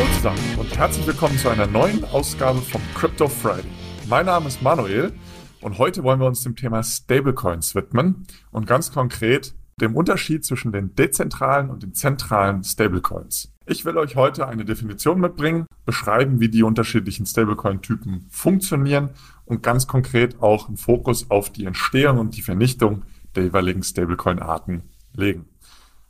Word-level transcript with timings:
Hallo 0.00 0.12
zusammen 0.14 0.58
und 0.58 0.78
herzlich 0.78 1.06
willkommen 1.06 1.36
zu 1.36 1.50
einer 1.50 1.66
neuen 1.66 2.02
Ausgabe 2.04 2.62
vom 2.62 2.80
Crypto 2.94 3.28
Friday. 3.28 3.70
Mein 4.08 4.24
Name 4.24 4.48
ist 4.48 4.62
Manuel 4.62 5.12
und 5.60 5.76
heute 5.76 6.02
wollen 6.02 6.18
wir 6.20 6.26
uns 6.26 6.42
dem 6.42 6.56
Thema 6.56 6.82
Stablecoins 6.82 7.74
widmen 7.74 8.26
und 8.50 8.66
ganz 8.66 8.92
konkret 8.92 9.54
dem 9.78 9.94
Unterschied 9.94 10.42
zwischen 10.42 10.72
den 10.72 10.94
dezentralen 10.94 11.68
und 11.68 11.82
den 11.82 11.92
zentralen 11.92 12.64
Stablecoins. 12.64 13.52
Ich 13.66 13.84
will 13.84 13.98
euch 13.98 14.16
heute 14.16 14.48
eine 14.48 14.64
Definition 14.64 15.20
mitbringen, 15.20 15.66
beschreiben, 15.84 16.40
wie 16.40 16.48
die 16.48 16.62
unterschiedlichen 16.62 17.26
Stablecoin-Typen 17.26 18.26
funktionieren 18.30 19.10
und 19.44 19.62
ganz 19.62 19.86
konkret 19.86 20.40
auch 20.40 20.68
einen 20.68 20.78
Fokus 20.78 21.30
auf 21.30 21.52
die 21.52 21.66
Entstehung 21.66 22.16
und 22.16 22.38
die 22.38 22.42
Vernichtung 22.42 23.02
der 23.34 23.42
jeweiligen 23.42 23.82
Stablecoin-Arten 23.82 24.82
legen. 25.12 25.44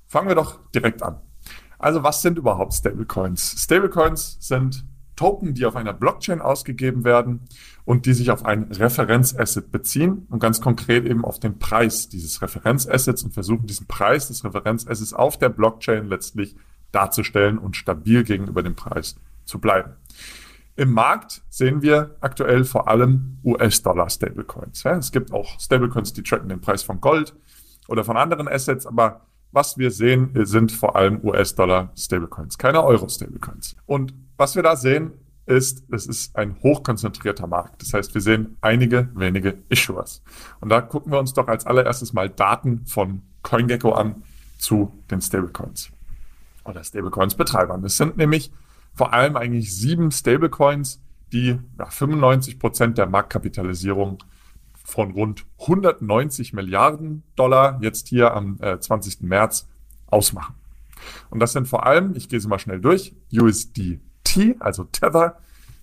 Fangen 0.06 0.28
wir 0.28 0.36
doch 0.36 0.60
direkt 0.70 1.02
an. 1.02 1.20
Also 1.80 2.02
was 2.02 2.20
sind 2.20 2.36
überhaupt 2.38 2.74
Stablecoins? 2.74 3.56
Stablecoins 3.58 4.36
sind 4.40 4.84
Token, 5.16 5.54
die 5.54 5.66
auf 5.66 5.76
einer 5.76 5.92
Blockchain 5.92 6.40
ausgegeben 6.40 7.04
werden 7.04 7.40
und 7.84 8.06
die 8.06 8.12
sich 8.12 8.30
auf 8.30 8.44
ein 8.44 8.64
Referenzasset 8.64 9.70
beziehen 9.70 10.26
und 10.30 10.40
ganz 10.40 10.60
konkret 10.60 11.06
eben 11.06 11.24
auf 11.24 11.40
den 11.40 11.58
Preis 11.58 12.08
dieses 12.08 12.40
Referenzassets 12.40 13.22
und 13.22 13.32
versuchen 13.32 13.66
diesen 13.66 13.86
Preis 13.86 14.28
des 14.28 14.44
Referenzassets 14.44 15.12
auf 15.12 15.38
der 15.38 15.48
Blockchain 15.48 16.06
letztlich 16.06 16.54
darzustellen 16.92 17.58
und 17.58 17.76
stabil 17.76 18.24
gegenüber 18.24 18.62
dem 18.62 18.76
Preis 18.76 19.16
zu 19.44 19.58
bleiben. 19.58 19.92
Im 20.76 20.92
Markt 20.92 21.42
sehen 21.50 21.82
wir 21.82 22.16
aktuell 22.20 22.64
vor 22.64 22.88
allem 22.88 23.38
US-Dollar-Stablecoins. 23.44 24.84
Es 24.84 25.12
gibt 25.12 25.32
auch 25.32 25.60
Stablecoins, 25.60 26.12
die 26.12 26.22
tracken 26.22 26.48
den 26.48 26.60
Preis 26.60 26.82
von 26.82 27.00
Gold 27.00 27.34
oder 27.88 28.04
von 28.04 28.16
anderen 28.16 28.48
Assets, 28.48 28.86
aber 28.86 29.26
was 29.52 29.78
wir 29.78 29.90
sehen, 29.90 30.30
sind 30.44 30.72
vor 30.72 30.96
allem 30.96 31.20
US-Dollar-Stablecoins, 31.24 32.58
keine 32.58 32.84
Euro-Stablecoins. 32.84 33.76
Und 33.86 34.14
was 34.36 34.54
wir 34.54 34.62
da 34.62 34.76
sehen, 34.76 35.12
ist, 35.46 35.84
es 35.90 36.06
ist 36.06 36.36
ein 36.36 36.56
hochkonzentrierter 36.62 37.46
Markt. 37.46 37.82
Das 37.82 37.92
heißt, 37.92 38.14
wir 38.14 38.20
sehen 38.20 38.56
einige 38.60 39.08
wenige 39.14 39.58
Issuers. 39.68 40.22
Und 40.60 40.68
da 40.68 40.80
gucken 40.80 41.12
wir 41.12 41.18
uns 41.18 41.34
doch 41.34 41.48
als 41.48 41.66
allererstes 41.66 42.12
mal 42.12 42.28
Daten 42.28 42.86
von 42.86 43.22
CoinGecko 43.42 43.92
an 43.92 44.22
zu 44.58 44.92
den 45.10 45.20
Stablecoins 45.20 45.90
oder 46.64 46.84
Stablecoins-Betreibern. 46.84 47.84
Es 47.84 47.96
sind 47.96 48.16
nämlich 48.16 48.52
vor 48.94 49.12
allem 49.12 49.36
eigentlich 49.36 49.74
sieben 49.74 50.10
Stablecoins, 50.10 51.00
die 51.32 51.58
ja, 51.78 51.86
95 51.86 52.58
Prozent 52.58 52.98
der 52.98 53.06
Marktkapitalisierung 53.06 54.18
von 54.90 55.12
rund 55.12 55.46
190 55.60 56.52
Milliarden 56.52 57.22
Dollar 57.36 57.78
jetzt 57.82 58.08
hier 58.08 58.34
am 58.34 58.58
äh, 58.60 58.78
20. 58.78 59.22
März 59.22 59.68
ausmachen. 60.06 60.54
Und 61.30 61.40
das 61.40 61.52
sind 61.52 61.68
vor 61.68 61.86
allem, 61.86 62.14
ich 62.14 62.28
gehe 62.28 62.40
sie 62.40 62.48
mal 62.48 62.58
schnell 62.58 62.80
durch, 62.80 63.14
USDT, 63.32 64.56
also 64.58 64.84
Tether, 64.84 65.38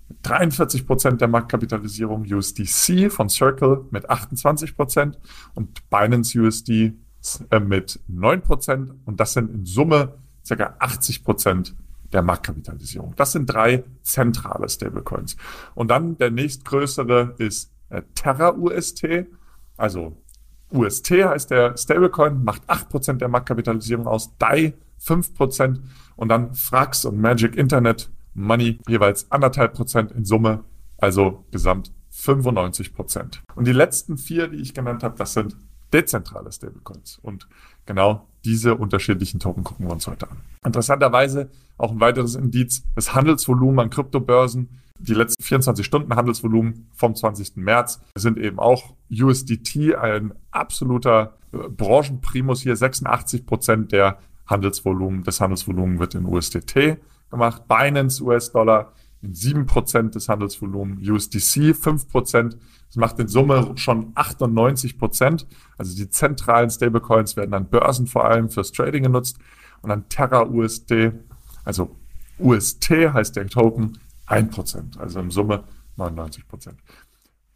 mit 0.08 0.18
43 0.22 0.86
Prozent 0.86 1.20
der 1.20 1.28
Marktkapitalisierung, 1.28 2.24
USDC 2.30 3.10
von 3.10 3.28
Circle 3.28 3.86
mit 3.90 4.08
28 4.08 4.76
Prozent 4.76 5.18
und 5.54 5.88
Binance 5.90 6.38
USD 6.38 6.94
äh, 7.50 7.60
mit 7.60 8.00
9 8.08 8.42
Prozent. 8.42 8.92
Und 9.04 9.20
das 9.20 9.34
sind 9.34 9.50
in 9.50 9.66
Summe 9.66 10.14
ca. 10.48 10.76
80 10.78 11.24
Prozent 11.24 11.74
der 12.12 12.22
Marktkapitalisierung. 12.22 13.14
Das 13.16 13.32
sind 13.32 13.46
drei 13.46 13.84
zentrale 14.02 14.68
Stablecoins. 14.68 15.36
Und 15.74 15.88
dann 15.88 16.16
der 16.16 16.30
nächstgrößere 16.30 17.34
ist 17.36 17.70
äh, 17.90 18.02
Terra 18.14 18.54
UST, 18.54 19.26
also 19.76 20.16
UST 20.72 21.10
heißt 21.10 21.50
der 21.50 21.76
Stablecoin, 21.76 22.44
macht 22.44 22.68
8% 22.68 23.14
der 23.14 23.28
Marktkapitalisierung 23.28 24.06
aus, 24.06 24.36
DAI 24.38 24.74
5% 25.02 25.80
und 26.16 26.28
dann 26.28 26.54
Frax 26.54 27.04
und 27.04 27.20
Magic 27.20 27.56
Internet 27.56 28.10
Money 28.34 28.78
jeweils 28.86 29.30
anderthalb 29.30 29.74
Prozent 29.74 30.12
in 30.12 30.24
Summe, 30.24 30.64
also 30.98 31.44
gesamt 31.50 31.92
95 32.10 32.94
Prozent. 32.94 33.42
Und 33.54 33.66
die 33.66 33.72
letzten 33.72 34.18
vier, 34.18 34.48
die 34.48 34.58
ich 34.58 34.74
genannt 34.74 35.02
habe, 35.02 35.16
das 35.16 35.32
sind 35.34 35.56
dezentrale 35.92 36.52
Stablecoins. 36.52 37.18
Und 37.22 37.48
genau 37.86 38.26
diese 38.44 38.74
unterschiedlichen 38.74 39.40
Token 39.40 39.64
gucken 39.64 39.86
wir 39.86 39.92
uns 39.92 40.06
heute 40.06 40.30
an. 40.30 40.38
Interessanterweise 40.64 41.50
auch 41.76 41.92
ein 41.92 42.00
weiteres 42.00 42.34
Indiz, 42.34 42.84
das 42.94 43.14
Handelsvolumen 43.14 43.80
an 43.80 43.90
Kryptobörsen. 43.90 44.80
Die 45.00 45.14
letzten 45.14 45.42
24 45.42 45.86
Stunden 45.86 46.14
Handelsvolumen 46.14 46.88
vom 46.92 47.14
20. 47.14 47.56
März 47.56 48.00
sind 48.14 48.38
eben 48.38 48.58
auch 48.58 48.94
USDT 49.10 49.94
ein 49.94 50.34
absoluter 50.50 51.38
äh, 51.52 51.68
Branchenprimus 51.68 52.62
hier. 52.62 52.76
86 52.76 53.46
Prozent 53.46 53.92
der 53.92 54.18
Handelsvolumen, 54.46 55.22
des 55.22 55.40
Handelsvolumens 55.40 56.00
wird 56.00 56.14
in 56.14 56.24
USDT 56.24 56.98
gemacht. 57.30 57.68
Binance 57.68 58.22
US-Dollar 58.22 58.92
in 59.22 59.34
7% 59.34 60.10
des 60.10 60.28
Handelsvolumens, 60.28 61.08
USDC 61.08 61.74
5%. 61.74 62.56
Das 62.86 62.96
macht 62.96 63.18
in 63.18 63.28
Summe 63.28 63.72
schon 63.76 64.14
98%. 64.14 65.44
Also 65.76 65.96
die 65.96 66.08
zentralen 66.08 66.70
Stablecoins 66.70 67.36
werden 67.36 67.54
an 67.54 67.68
Börsen 67.68 68.06
vor 68.06 68.24
allem 68.24 68.48
fürs 68.48 68.72
Trading 68.72 69.02
genutzt 69.04 69.38
und 69.82 69.90
an 69.90 70.08
Terra 70.08 70.46
USD, 70.46 71.12
also 71.64 71.96
UST 72.38 72.90
heißt 72.90 73.36
der 73.36 73.46
Token, 73.48 73.98
1%. 74.28 74.98
Also 74.98 75.20
in 75.20 75.30
Summe 75.30 75.64
99%. 75.96 76.66
Wir 76.66 76.74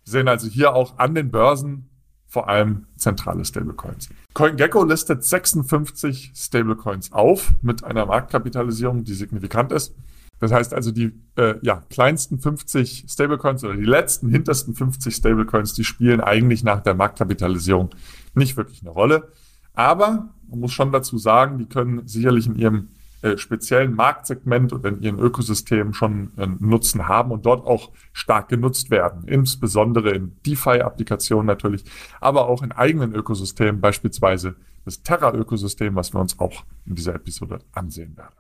sehen 0.05 0.29
also 0.29 0.49
hier 0.49 0.75
auch 0.75 0.99
an 0.99 1.15
den 1.15 1.31
Börsen 1.31 1.89
vor 2.27 2.49
allem 2.49 2.87
zentrale 2.97 3.45
Stablecoins. 3.45 4.09
CoinGecko 4.33 4.85
listet 4.85 5.23
56 5.23 6.33
Stablecoins 6.35 7.13
auf 7.13 7.53
mit 7.61 7.85
einer 7.85 8.07
Marktkapitalisierung, 8.07 9.05
die 9.05 9.13
signifikant 9.13 9.71
ist. 9.71 9.95
Das 10.39 10.51
heißt 10.51 10.73
also, 10.75 10.91
die 10.91 11.13
äh, 11.37 11.55
ja, 11.63 11.83
kleinsten 11.91 12.39
50 12.39 13.05
Stablecoins 13.07 13.63
oder 13.65 13.77
die 13.77 13.85
letzten 13.85 14.29
hintersten 14.29 14.75
50 14.75 15.15
Stablecoins, 15.15 15.75
die 15.75 15.85
spielen 15.85 16.21
eigentlich 16.21 16.65
nach 16.65 16.83
der 16.83 16.95
Marktkapitalisierung 16.95 17.91
nicht 18.35 18.57
wirklich 18.57 18.81
eine 18.81 18.91
Rolle. 18.91 19.31
Aber 19.75 20.31
man 20.49 20.61
muss 20.61 20.73
schon 20.73 20.91
dazu 20.91 21.19
sagen, 21.19 21.59
die 21.59 21.67
können 21.67 22.09
sicherlich 22.09 22.47
in 22.47 22.57
ihrem 22.57 22.89
äh, 23.23 23.39
speziellen 23.39 23.95
Marktsegment 23.95 24.73
oder 24.73 24.89
in 24.91 25.01
ihren 25.01 25.19
Ökosystemen 25.19 25.95
schon 25.95 26.33
äh, 26.37 26.47
Nutzen 26.59 27.09
haben 27.09 27.31
und 27.31 27.47
dort 27.47 27.65
auch 27.67 27.93
stark 28.13 28.49
genutzt 28.49 28.91
werden. 28.91 29.29
Insbesondere 29.29 30.11
in 30.11 30.37
DeFi-Applikationen 30.45 31.47
natürlich, 31.47 31.85
aber 32.21 32.49
auch 32.49 32.63
in 32.63 32.73
eigenen 32.73 33.15
Ökosystemen, 33.15 33.81
beispielsweise 33.81 34.57
das 34.85 35.03
Terra-Ökosystem, 35.03 35.95
was 35.95 36.13
wir 36.13 36.21
uns 36.21 36.39
auch 36.41 36.65
in 36.85 36.97
dieser 36.97 37.15
Episode 37.15 37.61
ansehen 37.73 38.17
werden. 38.17 38.35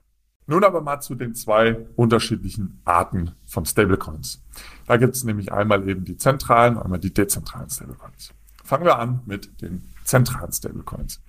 Nun 0.47 0.65
aber 0.65 0.81
mal 0.81 1.00
zu 1.00 1.14
den 1.14 1.34
zwei 1.34 1.87
unterschiedlichen 1.94 2.81
Arten 2.84 3.31
von 3.47 3.64
Stablecoins. 3.64 4.43
Da 4.87 4.97
gibt 4.97 5.14
es 5.14 5.22
nämlich 5.22 5.53
einmal 5.53 5.88
eben 5.88 6.04
die 6.04 6.16
zentralen, 6.16 6.76
einmal 6.76 6.99
die 6.99 7.14
dezentralen 7.14 7.70
Stablecoins. 7.70 8.34
Fangen 8.64 8.84
wir 8.84 8.99
an 8.99 9.20
mit 9.26 9.62
den 9.62 9.88
zentralen 10.04 10.53
Stablecoins. 10.53 11.22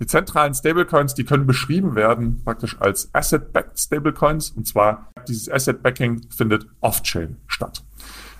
Die 0.00 0.06
zentralen 0.06 0.54
Stablecoins, 0.54 1.14
die 1.14 1.24
können 1.24 1.46
beschrieben 1.46 1.94
werden 1.94 2.42
praktisch 2.44 2.80
als 2.80 3.08
Asset-Backed 3.14 3.78
Stablecoins. 3.78 4.50
Und 4.50 4.66
zwar 4.66 5.12
dieses 5.28 5.48
Asset-Backing 5.48 6.28
findet 6.30 6.66
off-chain 6.80 7.36
statt. 7.46 7.84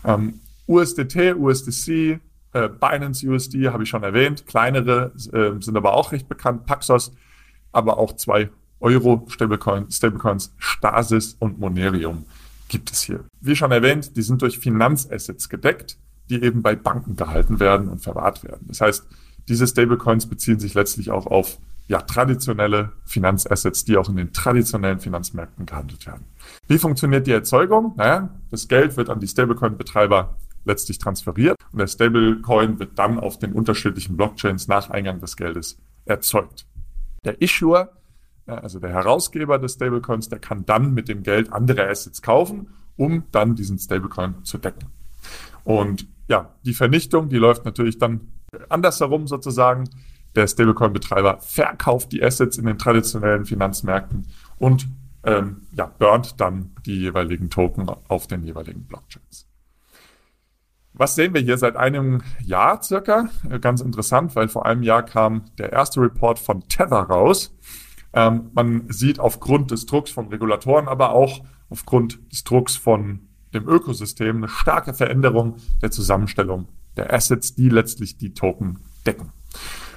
Ähm, 0.04 0.41
USDT, 0.66 1.34
USDC, 1.34 2.20
äh, 2.52 2.68
Binance 2.68 3.26
USD 3.26 3.68
habe 3.68 3.84
ich 3.84 3.88
schon 3.88 4.02
erwähnt. 4.02 4.46
Kleinere 4.46 5.12
äh, 5.32 5.60
sind 5.62 5.76
aber 5.76 5.94
auch 5.94 6.12
recht 6.12 6.28
bekannt. 6.28 6.66
Paxos, 6.66 7.12
aber 7.72 7.98
auch 7.98 8.14
zwei 8.16 8.50
Euro-Stablecoins, 8.80 9.96
Stablecoins 9.96 10.54
Stasis 10.58 11.36
und 11.38 11.58
Monerium 11.58 12.24
gibt 12.68 12.91
es 12.91 13.03
hier. 13.03 13.24
Wie 13.41 13.54
schon 13.54 13.71
erwähnt, 13.71 14.16
die 14.16 14.22
sind 14.22 14.42
durch 14.42 14.59
Finanzassets 14.59 15.48
gedeckt, 15.48 15.98
die 16.30 16.42
eben 16.42 16.62
bei 16.62 16.74
Banken 16.74 17.16
gehalten 17.16 17.60
werden 17.60 17.88
und 17.88 18.00
verwahrt 18.00 18.42
werden. 18.44 18.66
Das 18.68 18.80
heißt, 18.80 19.06
diese 19.48 19.66
Stablecoins 19.66 20.27
beziehen 20.27 20.60
sich 20.60 20.74
letztlich 20.74 21.10
auch 21.10 21.27
auf 21.27 21.59
ja, 21.89 22.00
traditionelle 22.00 22.92
Finanzassets, 23.04 23.84
die 23.84 23.97
auch 23.97 24.09
in 24.09 24.16
den 24.16 24.33
traditionellen 24.33 25.00
Finanzmärkten 25.00 25.66
gehandelt 25.66 26.06
werden. 26.06 26.24
Wie 26.68 26.78
funktioniert 26.78 27.27
die 27.27 27.33
Erzeugung? 27.33 27.94
Naja, 27.97 28.30
das 28.50 28.68
Geld 28.68 28.97
wird 28.97 29.10
an 29.10 29.21
die 29.21 29.28
Stablecoin-Betreiber 29.28 30.36
letztlich 30.65 30.98
transferiert 30.98 31.56
und 31.72 31.80
der 31.80 31.89
Stablecoin 31.89 32.78
wird 32.78 32.98
dann 32.98 33.18
auf 33.18 33.39
den 33.39 33.53
unterschiedlichen 33.53 34.16
Blockchains 34.16 34.68
nach 34.68 34.91
Eingang 34.91 35.21
des 35.21 35.36
Geldes 35.36 35.77
erzeugt. 36.04 36.66
Der 37.24 37.42
Issuer, 37.42 37.91
also 38.47 38.78
der 38.78 38.91
Herausgeber 38.91 39.59
des 39.59 39.74
Stablecoins, 39.74 40.28
der 40.28 40.39
kann 40.39 40.65
dann 40.65 40.94
mit 40.94 41.09
dem 41.09 41.22
Geld 41.22 41.53
andere 41.53 41.89
Assets 41.89 42.22
kaufen, 42.22 42.68
um 42.97 43.24
dann 43.33 43.54
diesen 43.54 43.78
Stablecoin 43.78 44.44
zu 44.44 44.59
decken. 44.59 44.89
Und 45.65 46.06
ja, 46.28 46.54
die 46.65 46.74
Vernichtung, 46.74 47.28
die 47.28 47.39
läuft 47.39 47.65
natürlich 47.65 47.98
dann 47.98 48.33
andersherum 48.69 49.27
sozusagen. 49.27 49.89
Der 50.34 50.47
Stablecoin-Betreiber 50.47 51.39
verkauft 51.41 52.13
die 52.13 52.22
Assets 52.22 52.57
in 52.57 52.65
den 52.65 52.78
traditionellen 52.78 53.45
Finanzmärkten 53.45 54.28
und 54.59 54.89
ähm, 55.25 55.66
ja, 55.72 55.87
burnt 55.87 56.41
dann 56.41 56.72
die 56.87 57.01
jeweiligen 57.01 57.51
Token 57.51 57.89
auf 58.09 58.27
den 58.27 58.43
jeweiligen 58.43 58.84
Blockchains. 58.84 59.47
Was 60.95 61.15
sehen 61.15 61.34
wir 61.34 61.41
hier 61.41 61.59
seit 61.59 61.77
einem 61.77 62.22
Jahr 62.43 62.83
circa? 62.83 63.28
Ganz 63.60 63.81
interessant, 63.81 64.37
weil 64.37 64.49
vor 64.49 64.66
einem 64.66 64.83
Jahr 64.83 65.03
kam 65.03 65.45
der 65.59 65.72
erste 65.72 66.01
Report 66.01 66.39
von 66.39 66.66
Tether 66.69 67.03
raus. 67.03 67.54
Ähm, 68.15 68.51
man 68.53 68.91
sieht 68.91 69.19
aufgrund 69.19 69.71
des 69.71 69.87
Drucks 69.87 70.10
von 70.10 70.28
Regulatoren, 70.28 70.89
aber 70.89 71.13
auch 71.13 71.45
aufgrund 71.71 72.21
des 72.31 72.45
Drucks 72.45 72.77
von 72.77 73.28
dem 73.54 73.69
Ökosystem 73.69 74.39
eine 74.39 74.49
starke 74.49 74.93
Veränderung 74.93 75.57
der 75.81 75.91
Zusammenstellung 75.91 76.69
der 76.97 77.12
Assets, 77.12 77.54
die 77.54 77.68
letztlich 77.68 78.16
die 78.16 78.34
Token 78.34 78.78
decken. 79.06 79.33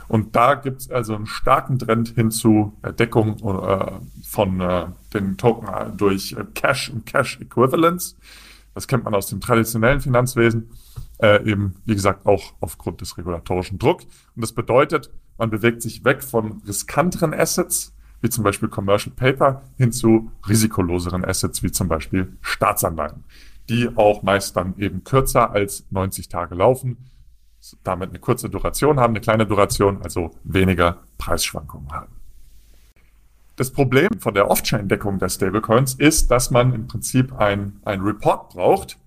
Und 0.08 0.36
da 0.36 0.54
gibt 0.56 0.82
es 0.82 0.92
also 0.92 1.16
einen 1.16 1.26
starken 1.26 1.80
Trend 1.80 2.10
hin 2.10 2.30
zu 2.32 2.74
Deckung 3.00 3.38
äh, 3.40 3.92
von 4.24 4.62
äh, 4.62 4.86
den 5.14 5.38
Token 5.38 5.98
durch 5.98 6.34
äh, 6.34 6.46
Cash 6.54 6.92
und 6.92 7.06
Cash 7.06 7.40
Equivalents. 7.42 8.16
Das 8.74 8.88
kennt 8.88 9.04
man 9.04 9.16
aus 9.16 9.28
dem 9.28 9.40
traditionellen 9.42 10.02
Finanzwesen, 10.02 10.70
äh, 11.20 11.44
eben 11.50 11.76
wie 11.86 11.96
gesagt 11.96 12.26
auch 12.26 12.54
aufgrund 12.60 13.02
des 13.02 13.18
regulatorischen 13.18 13.80
Druck. 13.80 14.02
Und 14.36 14.42
das 14.42 14.52
bedeutet, 14.52 15.10
man 15.38 15.50
bewegt 15.50 15.82
sich 15.82 16.04
weg 16.06 16.22
von 16.22 16.62
riskanteren 16.68 17.34
Assets, 17.34 17.94
wie 18.22 18.30
zum 18.30 18.44
Beispiel 18.44 18.70
Commercial 18.70 19.14
Paper, 19.16 19.64
hin 19.78 19.92
zu 19.92 20.32
risikoloseren 20.48 21.26
Assets, 21.26 21.64
wie 21.64 21.72
zum 21.72 21.88
Beispiel 21.88 22.38
Staatsanleihen, 22.42 23.24
die 23.70 23.90
auch 23.96 24.24
meist 24.24 24.56
dann 24.56 24.78
eben 24.78 25.04
kürzer 25.04 25.52
als 25.52 25.86
90 25.90 26.30
Tage 26.30 26.56
laufen, 26.56 26.98
damit 27.84 28.10
eine 28.10 28.20
kurze 28.20 28.50
Duration 28.50 29.00
haben, 29.00 29.12
eine 29.12 29.22
kleine 29.22 29.46
Duration, 29.46 30.02
also 30.04 30.32
weniger 30.44 31.00
Preisschwankungen 31.18 31.92
haben. 31.92 32.16
Das 33.56 33.72
Problem 33.72 34.10
von 34.20 34.34
der 34.34 34.52
Off-Chain-Deckung 34.52 35.18
der 35.18 35.30
Stablecoins 35.30 35.94
ist, 35.94 36.30
dass 36.30 36.52
man 36.52 36.74
im 36.74 36.88
Prinzip 36.88 37.34
ein, 37.34 37.80
ein 37.86 38.02
Report 38.02 38.50
braucht, 38.50 38.98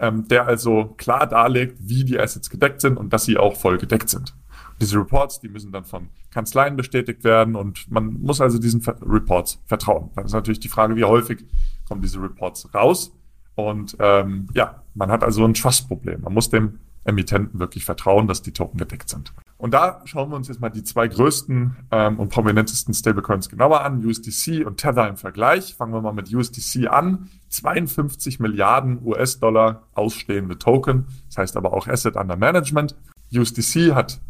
ähm, 0.00 0.26
der 0.26 0.46
also 0.46 0.86
klar 0.96 1.26
darlegt, 1.28 1.76
wie 1.80 2.04
die 2.04 2.18
Assets 2.18 2.50
gedeckt 2.50 2.80
sind 2.80 2.96
und 2.96 3.12
dass 3.12 3.24
sie 3.24 3.38
auch 3.38 3.56
voll 3.56 3.78
gedeckt 3.78 4.10
sind. 4.10 4.34
Diese 4.80 4.98
Reports, 4.98 5.38
die 5.38 5.48
müssen 5.48 5.70
dann 5.70 5.84
von 5.84 6.08
Kanzleien 6.32 6.74
bestätigt 6.74 7.22
werden 7.22 7.54
und 7.54 7.88
man 7.90 8.14
muss 8.14 8.40
also 8.40 8.58
diesen 8.58 8.82
Reports 9.02 9.62
vertrauen. 9.66 10.10
Dann 10.16 10.24
ist 10.24 10.32
natürlich 10.32 10.58
die 10.58 10.68
Frage, 10.68 10.96
wie 10.96 11.04
häufig 11.04 11.44
kommen 11.86 12.02
diese 12.02 12.20
Reports 12.20 12.74
raus. 12.74 13.12
Und 13.54 13.96
ähm, 13.98 14.48
ja, 14.54 14.82
man 14.94 15.10
hat 15.10 15.22
also 15.22 15.44
ein 15.44 15.54
Trust-Problem. 15.54 16.22
Man 16.22 16.34
muss 16.34 16.50
dem 16.50 16.78
Emittenten 17.04 17.58
wirklich 17.58 17.84
vertrauen, 17.84 18.28
dass 18.28 18.42
die 18.42 18.52
Token 18.52 18.78
gedeckt 18.78 19.08
sind. 19.08 19.32
Und 19.58 19.74
da 19.74 20.00
schauen 20.04 20.30
wir 20.30 20.36
uns 20.36 20.48
jetzt 20.48 20.60
mal 20.60 20.70
die 20.70 20.84
zwei 20.84 21.08
größten 21.08 21.76
ähm, 21.90 22.18
und 22.18 22.30
prominentesten 22.30 22.94
Stablecoins 22.94 23.48
genauer 23.48 23.82
an, 23.82 24.04
USDC 24.04 24.66
und 24.66 24.78
Tether 24.78 25.08
im 25.08 25.16
Vergleich. 25.16 25.74
Fangen 25.74 25.92
wir 25.92 26.00
mal 26.00 26.12
mit 26.12 26.32
USDC 26.32 26.88
an. 26.88 27.28
52 27.48 28.40
Milliarden 28.40 29.00
US-Dollar 29.04 29.82
ausstehende 29.94 30.58
Token, 30.58 31.06
das 31.28 31.38
heißt 31.38 31.56
aber 31.56 31.74
auch 31.74 31.86
Asset 31.86 32.16
Under 32.16 32.36
Management. 32.36 32.96
USDC 33.32 33.94
hat 33.94 34.20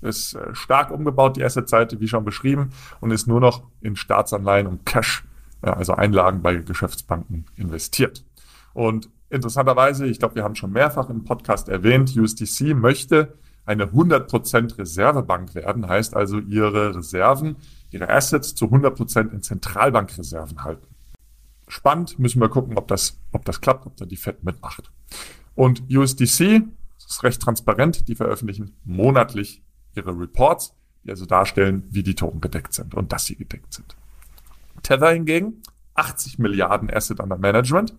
ist 0.00 0.34
äh, 0.34 0.54
stark 0.54 0.90
umgebaut, 0.90 1.36
die 1.36 1.44
Asset-Seite, 1.44 2.00
wie 2.00 2.08
schon 2.08 2.24
beschrieben, 2.24 2.70
und 3.00 3.10
ist 3.10 3.26
nur 3.26 3.40
noch 3.40 3.64
in 3.80 3.96
Staatsanleihen 3.96 4.66
und 4.66 4.86
Cash, 4.86 5.24
also 5.60 5.94
Einlagen 5.94 6.40
bei 6.40 6.54
Geschäftsbanken 6.54 7.46
investiert. 7.56 8.24
Und 8.78 9.10
interessanterweise, 9.28 10.06
ich 10.06 10.20
glaube, 10.20 10.36
wir 10.36 10.44
haben 10.44 10.54
schon 10.54 10.70
mehrfach 10.70 11.10
im 11.10 11.24
Podcast 11.24 11.68
erwähnt, 11.68 12.16
USDC 12.16 12.76
möchte 12.76 13.36
eine 13.66 13.86
100% 13.86 14.78
Reservebank 14.78 15.56
werden, 15.56 15.88
heißt 15.88 16.14
also 16.14 16.38
ihre 16.38 16.94
Reserven, 16.94 17.56
ihre 17.90 18.08
Assets 18.08 18.54
zu 18.54 18.66
100% 18.66 19.32
in 19.32 19.42
Zentralbankreserven 19.42 20.62
halten. 20.62 20.86
Spannend, 21.66 22.20
müssen 22.20 22.40
wir 22.40 22.48
gucken, 22.48 22.78
ob 22.78 22.86
das, 22.86 23.18
ob 23.32 23.44
das 23.44 23.60
klappt, 23.60 23.84
ob 23.84 23.96
da 23.96 24.04
die 24.04 24.16
Fed 24.16 24.44
mitmacht. 24.44 24.92
Und 25.56 25.82
USDC, 25.90 26.62
das 26.98 27.10
ist 27.10 27.24
recht 27.24 27.42
transparent, 27.42 28.06
die 28.06 28.14
veröffentlichen 28.14 28.76
monatlich 28.84 29.60
ihre 29.96 30.16
Reports, 30.16 30.72
die 31.02 31.10
also 31.10 31.26
darstellen, 31.26 31.82
wie 31.90 32.04
die 32.04 32.14
Token 32.14 32.40
gedeckt 32.40 32.74
sind 32.74 32.94
und 32.94 33.10
dass 33.10 33.24
sie 33.24 33.34
gedeckt 33.34 33.74
sind. 33.74 33.96
Tether 34.84 35.10
hingegen, 35.10 35.64
80 35.94 36.38
Milliarden 36.38 36.88
Asset 36.88 37.18
under 37.18 37.38
Management, 37.38 37.92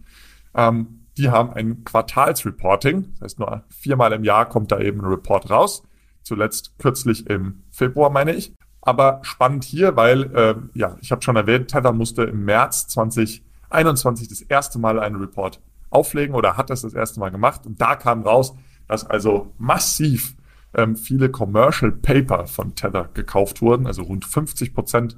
ähm, 0.59 1.05
die 1.17 1.29
haben 1.29 1.51
ein 1.51 1.83
Quartalsreporting. 1.85 3.13
Das 3.13 3.21
heißt, 3.21 3.39
nur 3.39 3.63
viermal 3.69 4.11
im 4.11 4.23
Jahr 4.23 4.47
kommt 4.47 4.71
da 4.71 4.79
eben 4.79 4.99
ein 5.01 5.07
Report 5.07 5.49
raus. 5.49 5.83
Zuletzt 6.23 6.77
kürzlich 6.77 7.27
im 7.27 7.63
Februar, 7.71 8.09
meine 8.09 8.33
ich. 8.33 8.53
Aber 8.81 9.19
spannend 9.23 9.63
hier, 9.63 9.95
weil, 9.95 10.35
äh, 10.35 10.55
ja, 10.73 10.97
ich 11.01 11.11
habe 11.11 11.21
schon 11.21 11.35
erwähnt, 11.35 11.69
Tether 11.69 11.93
musste 11.93 12.23
im 12.23 12.45
März 12.45 12.87
2021 12.87 14.27
das 14.27 14.41
erste 14.41 14.79
Mal 14.79 14.99
einen 14.99 15.15
Report 15.15 15.61
auflegen 15.89 16.35
oder 16.35 16.57
hat 16.57 16.69
das 16.69 16.81
das 16.81 16.93
erste 16.93 17.19
Mal 17.19 17.29
gemacht. 17.29 17.65
Und 17.65 17.81
da 17.81 17.95
kam 17.95 18.23
raus, 18.23 18.53
dass 18.87 19.05
also 19.05 19.53
massiv 19.57 20.35
ähm, 20.73 20.95
viele 20.95 21.29
Commercial 21.29 21.91
Paper 21.91 22.47
von 22.47 22.75
Tether 22.75 23.09
gekauft 23.13 23.61
wurden, 23.61 23.87
also 23.87 24.03
rund 24.03 24.25
50 24.25 24.73
Prozent 24.73 25.17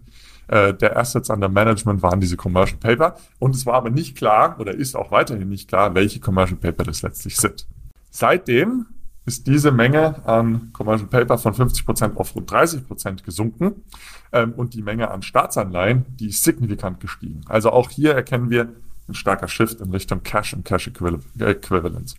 äh, 0.51 0.74
der 0.74 0.98
Assets 0.98 1.30
under 1.30 1.48
Management 1.48 2.03
waren 2.03 2.19
diese 2.19 2.36
Commercial 2.36 2.77
Paper. 2.77 3.15
Und 3.39 3.56
es 3.56 3.65
war 3.65 3.75
aber 3.75 3.89
nicht 3.89 4.18
klar 4.18 4.57
oder 4.59 4.74
ist 4.74 4.95
auch 4.95 5.12
weiterhin 5.12 5.48
nicht 5.48 5.69
klar, 5.69 5.95
welche 5.95 6.19
Commercial 6.19 6.59
Paper 6.59 6.83
das 6.83 7.01
letztlich 7.01 7.38
sind. 7.38 7.65
Seitdem 8.09 8.86
ist 9.25 9.48
diese 9.48 9.71
Menge 9.71 10.25
an 10.27 10.71
Commercial 10.74 11.07
Paper 11.07 11.38
von 11.38 11.53
50 11.53 11.86
Prozent 11.86 12.18
auf 12.18 12.36
rund 12.36 12.51
30 12.51 12.86
Prozent 12.86 13.24
gesunken 13.24 13.83
ähm, 14.33 14.53
und 14.53 14.74
die 14.74 14.81
Menge 14.81 15.09
an 15.09 15.21
Staatsanleihen, 15.21 16.06
die 16.18 16.27
ist 16.27 16.44
signifikant 16.44 17.00
gestiegen. 17.00 17.42
Also 17.48 17.71
auch 17.71 17.89
hier 17.89 18.13
erkennen 18.13 18.50
wir 18.50 18.74
ein 19.07 19.13
starker 19.13 19.48
Shift 19.48 19.80
in 19.80 19.92
Richtung 19.92 20.21
Cash 20.24 20.53
und 20.53 20.65
Cash 20.65 20.88
Equivalence. 20.88 22.15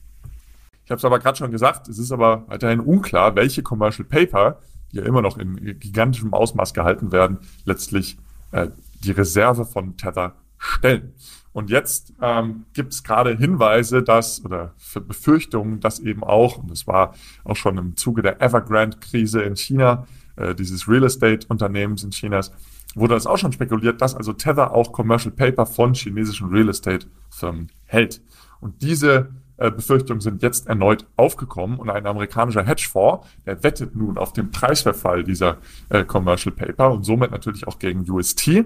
Ich 0.84 0.90
habe 0.90 0.98
es 0.98 1.04
aber 1.04 1.18
gerade 1.18 1.36
schon 1.36 1.50
gesagt, 1.50 1.88
es 1.88 1.98
ist 1.98 2.12
aber 2.12 2.44
weiterhin 2.48 2.80
unklar, 2.80 3.36
welche 3.36 3.62
Commercial 3.62 4.06
Paper 4.06 4.58
ja 4.92 5.02
immer 5.02 5.22
noch 5.22 5.38
in 5.38 5.78
gigantischem 5.78 6.32
Ausmaß 6.32 6.74
gehalten 6.74 7.12
werden, 7.12 7.38
letztlich 7.64 8.18
äh, 8.52 8.68
die 9.02 9.12
Reserve 9.12 9.64
von 9.64 9.96
Tether 9.96 10.34
stellen. 10.58 11.14
Und 11.52 11.68
jetzt 11.68 12.14
ähm, 12.22 12.64
gibt 12.72 12.94
es 12.94 13.02
gerade 13.02 13.36
Hinweise, 13.36 14.02
dass 14.02 14.44
oder 14.44 14.74
Befürchtungen, 15.06 15.80
dass 15.80 15.98
eben 15.98 16.24
auch, 16.24 16.58
und 16.58 16.70
das 16.70 16.86
war 16.86 17.14
auch 17.44 17.56
schon 17.56 17.76
im 17.76 17.96
Zuge 17.96 18.22
der 18.22 18.40
Evergrande-Krise 18.40 19.42
in 19.42 19.56
China, 19.56 20.06
äh, 20.36 20.54
dieses 20.54 20.88
Real 20.88 21.04
Estate-Unternehmens 21.04 22.04
in 22.04 22.10
Chinas, 22.10 22.52
wurde 22.94 23.14
das 23.14 23.26
auch 23.26 23.38
schon 23.38 23.52
spekuliert, 23.52 24.00
dass 24.00 24.14
also 24.14 24.32
Tether 24.32 24.72
auch 24.72 24.92
Commercial 24.92 25.32
Paper 25.34 25.66
von 25.66 25.94
chinesischen 25.94 26.48
Real 26.48 26.68
Estate-Firmen 26.68 27.70
hält. 27.84 28.22
Und 28.60 28.80
diese 28.82 29.30
äh, 29.62 29.70
Befürchtungen 29.70 30.20
sind 30.20 30.42
jetzt 30.42 30.66
erneut 30.66 31.06
aufgekommen 31.16 31.78
und 31.78 31.90
ein 31.90 32.06
amerikanischer 32.06 32.64
Hedgefonds, 32.64 33.26
der 33.46 33.62
wettet 33.62 33.94
nun 33.96 34.18
auf 34.18 34.32
den 34.32 34.50
Preisverfall 34.50 35.24
dieser 35.24 35.58
äh, 35.88 36.04
Commercial 36.04 36.54
Paper 36.54 36.92
und 36.92 37.04
somit 37.04 37.30
natürlich 37.30 37.66
auch 37.66 37.78
gegen 37.78 38.08
UST 38.10 38.64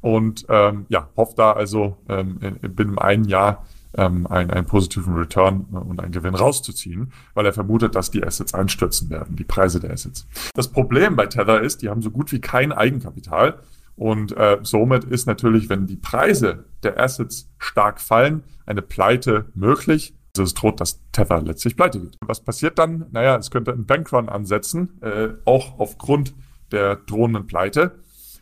und 0.00 0.46
ähm, 0.48 0.86
ja, 0.88 1.08
hofft 1.16 1.38
da 1.38 1.52
also 1.52 1.96
ähm, 2.08 2.38
in, 2.40 2.74
binnen 2.74 2.98
einem 2.98 3.24
Jahr 3.24 3.64
ähm, 3.96 4.26
einen, 4.26 4.50
einen 4.50 4.66
positiven 4.66 5.14
Return 5.14 5.66
und 5.70 6.00
einen 6.00 6.12
Gewinn 6.12 6.34
rauszuziehen, 6.34 7.12
weil 7.34 7.46
er 7.46 7.52
vermutet, 7.52 7.94
dass 7.94 8.10
die 8.10 8.24
Assets 8.24 8.52
einstürzen 8.52 9.08
werden, 9.10 9.36
die 9.36 9.44
Preise 9.44 9.80
der 9.80 9.92
Assets. 9.92 10.26
Das 10.54 10.68
Problem 10.68 11.16
bei 11.16 11.26
Tether 11.26 11.60
ist, 11.60 11.82
die 11.82 11.88
haben 11.88 12.02
so 12.02 12.10
gut 12.10 12.32
wie 12.32 12.40
kein 12.40 12.72
Eigenkapital 12.72 13.60
und 13.96 14.36
äh, 14.36 14.58
somit 14.62 15.04
ist 15.04 15.26
natürlich, 15.26 15.68
wenn 15.68 15.86
die 15.86 15.96
Preise 15.96 16.64
der 16.82 16.98
Assets 16.98 17.48
stark 17.58 18.00
fallen, 18.00 18.42
eine 18.66 18.82
Pleite 18.82 19.46
möglich. 19.54 20.14
Es 20.36 20.54
droht, 20.54 20.80
dass 20.80 21.00
Tether 21.12 21.42
letztlich 21.42 21.76
pleite 21.76 22.00
geht. 22.00 22.18
Was 22.20 22.42
passiert 22.42 22.78
dann? 22.78 23.06
Naja, 23.12 23.36
es 23.36 23.50
könnte 23.50 23.72
einen 23.72 23.86
Bankrun 23.86 24.28
ansetzen, 24.28 25.00
äh, 25.00 25.28
auch 25.44 25.78
aufgrund 25.78 26.34
der 26.72 26.96
drohenden 26.96 27.46
Pleite, 27.46 28.00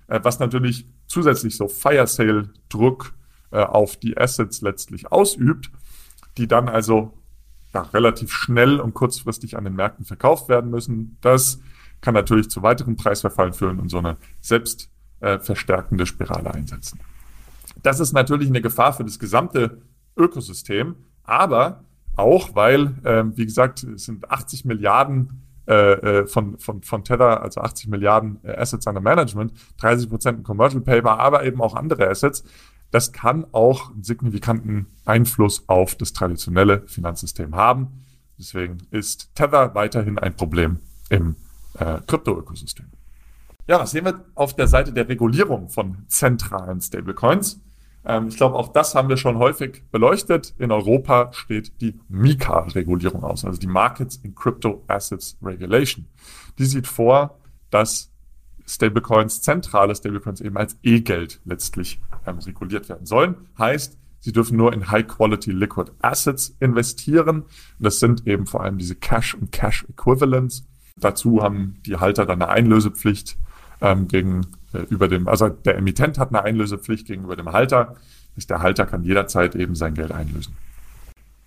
äh, 0.08 0.20
was 0.22 0.38
natürlich 0.38 0.86
zusätzlich 1.06 1.56
so 1.56 1.68
Fire 1.68 2.06
Sale 2.06 2.50
Druck 2.70 3.14
äh, 3.50 3.58
auf 3.58 3.96
die 3.96 4.16
Assets 4.16 4.62
letztlich 4.62 5.12
ausübt, 5.12 5.70
die 6.38 6.48
dann 6.48 6.68
also 6.68 7.12
ja, 7.74 7.82
relativ 7.82 8.32
schnell 8.32 8.80
und 8.80 8.94
kurzfristig 8.94 9.56
an 9.58 9.64
den 9.64 9.74
Märkten 9.74 10.06
verkauft 10.06 10.48
werden 10.48 10.70
müssen. 10.70 11.18
Das 11.20 11.60
kann 12.00 12.14
natürlich 12.14 12.50
zu 12.50 12.62
weiteren 12.62 12.96
Preisverfallen 12.96 13.52
führen 13.52 13.78
und 13.78 13.90
so 13.90 13.98
eine 13.98 14.16
selbst 14.40 14.90
äh, 15.20 15.38
verstärkende 15.38 16.06
Spirale 16.06 16.52
einsetzen. 16.52 17.00
Das 17.82 18.00
ist 18.00 18.12
natürlich 18.12 18.48
eine 18.48 18.60
Gefahr 18.60 18.92
für 18.92 19.04
das 19.04 19.18
gesamte 19.18 19.82
Ökosystem, 20.16 20.96
aber 21.24 21.84
auch, 22.16 22.54
weil, 22.54 22.94
ähm, 23.04 23.36
wie 23.36 23.46
gesagt, 23.46 23.84
es 23.84 24.04
sind 24.04 24.30
80 24.30 24.64
Milliarden 24.64 25.42
äh, 25.66 25.92
äh, 26.20 26.26
von, 26.26 26.58
von, 26.58 26.82
von 26.82 27.04
Tether, 27.04 27.42
also 27.42 27.60
80 27.60 27.88
Milliarden 27.88 28.40
äh, 28.42 28.52
Assets 28.56 28.86
under 28.86 29.00
Management, 29.00 29.52
30 29.78 30.10
Prozent 30.10 30.44
Commercial 30.44 30.82
Paper, 30.82 31.18
aber 31.18 31.44
eben 31.44 31.62
auch 31.62 31.74
andere 31.74 32.08
Assets. 32.08 32.44
Das 32.90 33.12
kann 33.12 33.46
auch 33.52 33.90
einen 33.90 34.02
signifikanten 34.02 34.86
Einfluss 35.04 35.68
auf 35.68 35.94
das 35.94 36.12
traditionelle 36.12 36.82
Finanzsystem 36.86 37.54
haben. 37.54 38.04
Deswegen 38.38 38.78
ist 38.90 39.34
Tether 39.34 39.74
weiterhin 39.74 40.18
ein 40.18 40.34
Problem 40.34 40.80
im 41.08 41.36
äh, 41.78 42.00
Krypto-Ökosystem. 42.06 42.86
Ja, 43.68 43.78
was 43.78 43.92
sehen 43.92 44.04
wir 44.04 44.24
auf 44.34 44.54
der 44.56 44.66
Seite 44.66 44.92
der 44.92 45.08
Regulierung 45.08 45.68
von 45.68 46.04
zentralen 46.08 46.80
Stablecoins? 46.80 47.60
Ähm, 48.04 48.28
ich 48.28 48.36
glaube, 48.36 48.56
auch 48.56 48.68
das 48.68 48.94
haben 48.94 49.08
wir 49.08 49.16
schon 49.16 49.38
häufig 49.38 49.84
beleuchtet. 49.90 50.54
In 50.58 50.72
Europa 50.72 51.32
steht 51.32 51.80
die 51.80 51.98
MiCA-Regulierung 52.08 53.22
aus, 53.22 53.44
also 53.44 53.58
die 53.58 53.66
Markets 53.66 54.16
in 54.16 54.34
Crypto 54.34 54.82
Assets 54.88 55.36
Regulation. 55.42 56.06
Die 56.58 56.64
sieht 56.66 56.86
vor, 56.86 57.38
dass 57.70 58.10
Stablecoins, 58.66 59.42
zentrale 59.42 59.94
Stablecoins 59.94 60.40
eben 60.40 60.56
als 60.56 60.76
E-Geld 60.82 61.40
letztlich 61.44 62.00
ähm, 62.26 62.38
reguliert 62.38 62.88
werden 62.88 63.06
sollen. 63.06 63.48
Heißt, 63.58 63.98
sie 64.20 64.32
dürfen 64.32 64.56
nur 64.56 64.72
in 64.72 64.90
High-Quality 64.90 65.52
Liquid 65.52 65.92
Assets 66.00 66.56
investieren. 66.60 67.44
Das 67.78 67.98
sind 67.98 68.26
eben 68.26 68.46
vor 68.46 68.62
allem 68.62 68.78
diese 68.78 68.94
Cash 68.94 69.34
und 69.34 69.52
Cash 69.52 69.84
Equivalents. 69.88 70.64
Dazu 70.96 71.42
haben 71.42 71.78
die 71.86 71.96
Halter 71.96 72.26
dann 72.26 72.42
eine 72.42 72.50
Einlösepflicht 72.50 73.36
ähm, 73.80 74.06
gegen 74.08 74.46
über 74.90 75.08
dem, 75.08 75.28
also 75.28 75.48
der 75.48 75.76
Emittent 75.76 76.18
hat 76.18 76.30
eine 76.30 76.42
Einlösepflicht 76.42 77.06
gegenüber 77.06 77.36
dem 77.36 77.52
Halter. 77.52 77.96
Der 78.48 78.60
Halter 78.60 78.86
kann 78.86 79.04
jederzeit 79.04 79.54
eben 79.54 79.74
sein 79.74 79.94
Geld 79.94 80.10
einlösen. 80.10 80.56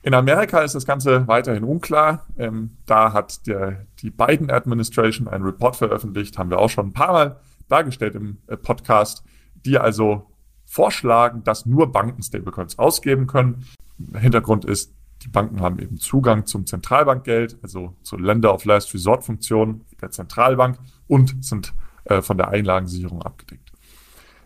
In 0.03 0.13
Amerika 0.13 0.59
ist 0.59 0.75
das 0.75 0.85
Ganze 0.85 1.27
weiterhin 1.27 1.63
unklar. 1.63 2.27
Ähm, 2.37 2.77
da 2.85 3.11
hat 3.11 3.47
der, 3.47 3.87
die 4.01 4.11
Biden 4.11 4.51
Administration 4.51 5.27
einen 5.27 5.43
Report 5.43 5.75
veröffentlicht, 5.75 6.37
haben 6.37 6.51
wir 6.51 6.59
auch 6.59 6.69
schon 6.69 6.87
ein 6.87 6.93
paar 6.93 7.11
Mal 7.11 7.39
dargestellt 7.69 8.13
im 8.13 8.37
äh, 8.45 8.55
Podcast, 8.55 9.23
die 9.65 9.79
also 9.79 10.29
vorschlagen, 10.65 11.43
dass 11.43 11.65
nur 11.65 11.91
Banken 11.91 12.21
Stablecoins 12.21 12.77
ausgeben 12.77 13.25
können. 13.25 13.65
Hintergrund 14.13 14.65
ist, 14.65 14.93
die 15.23 15.29
Banken 15.29 15.61
haben 15.61 15.79
eben 15.79 15.97
Zugang 15.97 16.45
zum 16.45 16.67
Zentralbankgeld, 16.67 17.57
also 17.63 17.95
zur 18.03 18.19
Länder 18.19 18.53
of 18.53 18.65
Last 18.65 18.93
Resort 18.93 19.23
Funktion 19.23 19.81
der 19.99 20.11
Zentralbank 20.11 20.77
und 21.07 21.43
sind 21.43 21.73
äh, 22.05 22.21
von 22.21 22.37
der 22.37 22.49
Einlagensicherung 22.49 23.21
abgedeckt. 23.21 23.71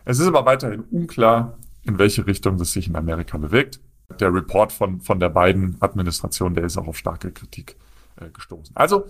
Es 0.06 0.20
ist 0.20 0.28
aber 0.28 0.46
weiterhin 0.46 0.82
unklar, 0.92 1.58
in 1.84 1.98
welche 2.00 2.26
Richtung 2.26 2.58
das 2.58 2.74
sich 2.74 2.88
in 2.88 2.96
Amerika 2.96 3.38
bewegt 3.38 3.80
der 4.20 4.34
Report 4.34 4.72
von, 4.72 5.02
von 5.02 5.20
der 5.20 5.30
beiden 5.30 5.78
Administration, 5.82 6.54
der 6.54 6.64
ist 6.64 6.78
auch 6.78 6.88
auf 6.88 6.98
starke 6.98 7.32
Kritik 7.32 7.76
äh, 8.20 8.30
gestoßen. 8.30 8.76
Also, 8.76 9.06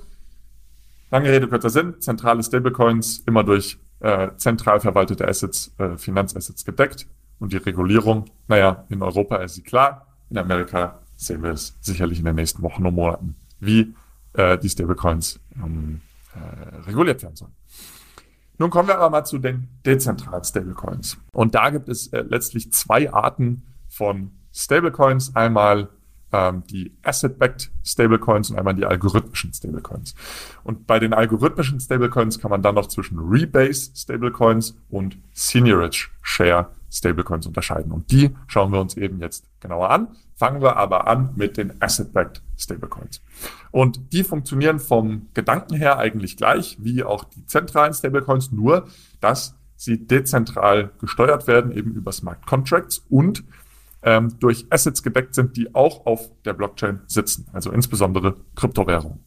lange 1.11 1.29
Rede, 1.29 1.47
kurzer 1.47 1.69
Sinn, 1.69 1.95
zentrale 1.99 2.43
Stablecoins 2.43 3.19
immer 3.25 3.43
durch 3.43 3.77
äh, 3.99 4.29
zentral 4.37 4.79
verwaltete 4.79 5.27
Assets, 5.27 5.73
äh, 5.77 5.97
Finanzassets 5.97 6.65
gedeckt. 6.65 7.07
Und 7.39 7.53
die 7.53 7.57
Regulierung, 7.57 8.25
naja, 8.47 8.85
in 8.89 9.01
Europa 9.01 9.37
ist 9.37 9.55
sie 9.55 9.61
klar, 9.61 10.07
in 10.29 10.37
Amerika 10.37 10.99
sehen 11.15 11.41
wir 11.41 11.51
es 11.51 11.77
sicherlich 11.79 12.19
in 12.19 12.25
den 12.25 12.35
nächsten 12.35 12.61
Wochen 12.61 12.85
und 12.85 12.95
Monaten, 12.95 13.35
wie 13.59 13.93
äh, 14.33 14.57
die 14.57 14.69
Stablecoins 14.69 15.39
ähm, 15.55 16.01
äh, 16.35 16.75
reguliert 16.87 17.23
werden 17.23 17.35
sollen. 17.35 17.53
Nun 18.59 18.69
kommen 18.69 18.89
wir 18.89 18.97
aber 18.97 19.09
mal 19.09 19.23
zu 19.23 19.39
den 19.39 19.69
dezentralen 19.85 20.43
Stablecoins. 20.43 21.17
Und 21.31 21.55
da 21.55 21.69
gibt 21.69 21.89
es 21.89 22.07
äh, 22.07 22.21
letztlich 22.27 22.71
zwei 22.73 23.11
Arten 23.11 23.63
von 23.87 24.31
Stablecoins, 24.53 25.35
einmal 25.35 25.89
ähm, 26.33 26.63
die 26.69 26.95
Asset-Backed 27.03 27.71
Stablecoins 27.83 28.51
und 28.51 28.59
einmal 28.59 28.75
die 28.75 28.85
algorithmischen 28.85 29.53
Stablecoins. 29.53 30.13
Und 30.63 30.87
bei 30.87 30.99
den 30.99 31.13
algorithmischen 31.13 31.79
Stablecoins 31.79 32.39
kann 32.39 32.51
man 32.51 32.61
dann 32.61 32.75
noch 32.75 32.87
zwischen 32.87 33.17
Rebase 33.17 33.91
Stablecoins 33.95 34.77
und 34.89 35.17
Seniorage 35.33 36.09
Share 36.21 36.69
Stablecoins 36.91 37.47
unterscheiden. 37.47 37.91
Und 37.91 38.11
die 38.11 38.35
schauen 38.47 38.71
wir 38.71 38.79
uns 38.79 38.97
eben 38.97 39.19
jetzt 39.19 39.45
genauer 39.59 39.89
an. 39.89 40.09
Fangen 40.35 40.61
wir 40.61 40.77
aber 40.77 41.07
an 41.07 41.31
mit 41.35 41.57
den 41.57 41.81
Asset-Backed 41.81 42.41
Stablecoins. 42.57 43.21
Und 43.71 44.13
die 44.13 44.23
funktionieren 44.23 44.79
vom 44.79 45.27
Gedanken 45.33 45.75
her 45.75 45.97
eigentlich 45.97 46.37
gleich 46.37 46.77
wie 46.79 47.03
auch 47.03 47.23
die 47.23 47.45
zentralen 47.45 47.93
Stablecoins, 47.93 48.51
nur 48.51 48.87
dass 49.21 49.55
sie 49.75 50.05
dezentral 50.05 50.91
gesteuert 50.99 51.47
werden, 51.47 51.71
eben 51.71 51.93
über 51.93 52.11
Smart 52.11 52.45
Contracts 52.45 53.05
und 53.09 53.43
ähm, 54.01 54.39
durch 54.39 54.65
Assets 54.69 55.03
gedeckt 55.03 55.35
sind, 55.35 55.57
die 55.57 55.73
auch 55.75 56.05
auf 56.05 56.29
der 56.45 56.53
Blockchain 56.53 57.01
sitzen, 57.07 57.47
also 57.53 57.71
insbesondere 57.71 58.35
Kryptowährungen. 58.55 59.19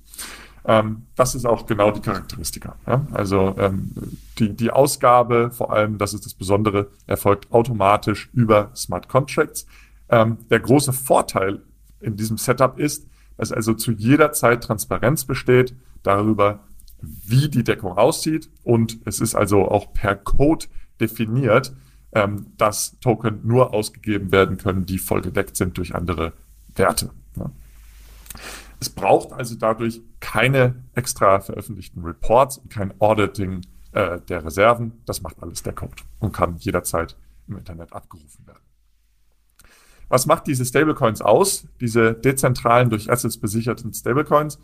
Ähm, 0.64 1.06
das 1.16 1.34
ist 1.34 1.44
auch 1.44 1.66
genau 1.66 1.90
die 1.90 2.00
Charakteristika. 2.00 2.76
Ja? 2.86 3.06
Also 3.12 3.54
ähm, 3.58 3.92
die, 4.38 4.54
die 4.54 4.70
Ausgabe, 4.70 5.50
vor 5.50 5.72
allem, 5.72 5.98
das 5.98 6.14
ist 6.14 6.24
das 6.24 6.34
Besondere, 6.34 6.88
erfolgt 7.06 7.50
automatisch 7.52 8.30
über 8.32 8.70
Smart 8.74 9.08
Contracts. 9.08 9.66
Ähm, 10.08 10.38
der 10.50 10.60
große 10.60 10.92
Vorteil 10.92 11.62
in 12.00 12.16
diesem 12.16 12.38
Setup 12.38 12.78
ist, 12.78 13.06
dass 13.36 13.50
also 13.50 13.74
zu 13.74 13.92
jeder 13.92 14.32
Zeit 14.32 14.62
Transparenz 14.62 15.24
besteht 15.24 15.74
darüber, 16.02 16.60
wie 17.00 17.48
die 17.48 17.64
Deckung 17.64 17.96
aussieht 17.98 18.48
und 18.62 18.98
es 19.04 19.20
ist 19.20 19.34
also 19.34 19.68
auch 19.68 19.92
per 19.92 20.14
Code 20.14 20.66
definiert, 21.00 21.72
ähm, 22.12 22.46
dass 22.56 22.98
Token 23.00 23.40
nur 23.44 23.74
ausgegeben 23.74 24.30
werden 24.30 24.58
können, 24.58 24.86
die 24.86 24.98
voll 24.98 25.22
gedeckt 25.22 25.56
sind 25.56 25.78
durch 25.78 25.94
andere 25.94 26.32
Werte. 26.76 27.10
Ja. 27.36 27.50
Es 28.82 28.90
braucht 28.90 29.32
also 29.32 29.54
dadurch 29.54 30.00
keine 30.18 30.74
extra 30.94 31.38
veröffentlichten 31.38 32.02
Reports 32.02 32.58
und 32.58 32.68
kein 32.68 32.92
Auditing 33.00 33.60
äh, 33.92 34.18
der 34.22 34.44
Reserven. 34.44 35.00
Das 35.06 35.22
macht 35.22 35.40
alles 35.40 35.62
der 35.62 35.72
Code 35.72 36.02
und 36.18 36.32
kann 36.32 36.56
jederzeit 36.56 37.16
im 37.46 37.58
Internet 37.58 37.92
abgerufen 37.92 38.44
werden. 38.44 38.58
Was 40.08 40.26
macht 40.26 40.48
diese 40.48 40.64
Stablecoins 40.64 41.22
aus, 41.22 41.68
diese 41.80 42.14
dezentralen, 42.14 42.90
durch 42.90 43.08
Assets 43.08 43.38
besicherten 43.38 43.94
Stablecoins? 43.94 44.58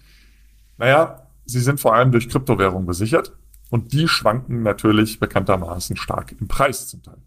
Naja, 0.79 1.29
sie 1.45 1.61
sind 1.61 1.79
vor 1.79 1.95
allem 1.95 2.11
durch 2.11 2.29
Kryptowährungen 2.29 2.89
besichert 2.89 3.37
und 3.71 3.93
die 3.93 4.09
schwanken 4.09 4.65
natürlich 4.65 5.21
bekanntermaßen 5.21 5.97
stark 5.97 6.33
im 6.41 6.49
Preis 6.49 6.89
zum 6.89 7.05
Teil. 7.05 7.23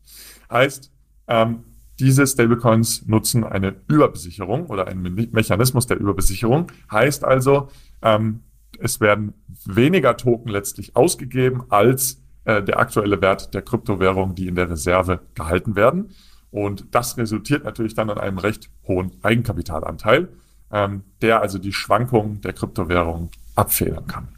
Heißt, 0.51 0.91
ähm, 1.29 1.63
diese 2.01 2.25
Stablecoins 2.25 3.05
nutzen 3.05 3.43
eine 3.43 3.75
Überbesicherung 3.88 4.65
oder 4.65 4.88
einen 4.88 5.29
Mechanismus 5.31 5.86
der 5.86 6.00
Überbesicherung. 6.00 6.67
Heißt 6.91 7.24
also, 7.24 7.70
ähm, 8.01 8.41
es 8.79 9.00
werden 9.00 9.34
weniger 9.65 10.17
Token 10.17 10.50
letztlich 10.50 10.96
ausgegeben 10.96 11.63
als 11.70 12.20
äh, 12.46 12.63
der 12.63 12.79
aktuelle 12.79 13.22
Wert 13.22 13.53
der 13.53 13.62
Kryptowährung, 13.62 14.34
die 14.34 14.48
in 14.48 14.55
der 14.55 14.72
Reserve 14.72 15.20
gehalten 15.36 15.75
werden. 15.75 16.10
Und 16.50 16.88
das 16.96 17.17
resultiert 17.17 17.63
natürlich 17.65 17.93
dann 17.93 18.10
in 18.10 18.17
einem 18.17 18.39
recht 18.39 18.72
hohen 18.88 19.12
Eigenkapitalanteil, 19.22 20.29
ähm, 20.72 21.03
der 21.22 21.41
also 21.41 21.60
die 21.60 21.72
Schwankungen 21.72 22.41
der 22.41 22.53
Kryptowährung 22.53 23.29
abfedern 23.55 24.08
kann. 24.08 24.29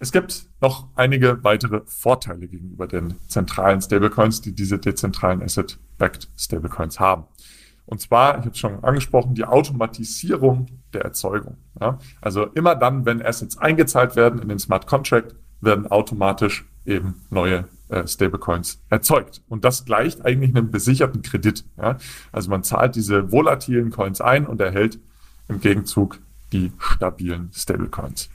Es 0.00 0.12
gibt 0.12 0.46
noch 0.60 0.88
einige 0.94 1.42
weitere 1.42 1.80
Vorteile 1.86 2.46
gegenüber 2.46 2.86
den 2.86 3.14
zentralen 3.28 3.80
Stablecoins, 3.80 4.40
die 4.40 4.54
diese 4.54 4.78
dezentralen 4.78 5.42
Asset-Backed 5.42 6.28
Stablecoins 6.36 7.00
haben. 7.00 7.24
Und 7.86 8.00
zwar, 8.00 8.32
ich 8.34 8.40
habe 8.40 8.50
es 8.50 8.58
schon 8.58 8.84
angesprochen, 8.84 9.34
die 9.34 9.44
Automatisierung 9.44 10.66
der 10.92 11.02
Erzeugung. 11.02 11.56
Ja? 11.80 11.98
Also 12.20 12.44
immer 12.46 12.74
dann, 12.74 13.06
wenn 13.06 13.24
Assets 13.24 13.56
eingezahlt 13.58 14.14
werden 14.14 14.40
in 14.40 14.48
den 14.48 14.58
Smart 14.58 14.86
Contract, 14.86 15.34
werden 15.60 15.86
automatisch 15.86 16.66
eben 16.84 17.22
neue 17.30 17.64
äh, 17.88 18.06
Stablecoins 18.06 18.80
erzeugt. 18.90 19.42
Und 19.48 19.64
das 19.64 19.84
gleicht 19.84 20.24
eigentlich 20.24 20.54
einem 20.54 20.70
besicherten 20.70 21.22
Kredit. 21.22 21.64
Ja? 21.76 21.96
Also 22.30 22.50
man 22.50 22.62
zahlt 22.62 22.94
diese 22.94 23.32
volatilen 23.32 23.90
Coins 23.90 24.20
ein 24.20 24.46
und 24.46 24.60
erhält 24.60 25.00
im 25.48 25.60
Gegenzug 25.60 26.20
die 26.52 26.72
stabilen 26.78 27.50
Stablecoins. 27.52 28.28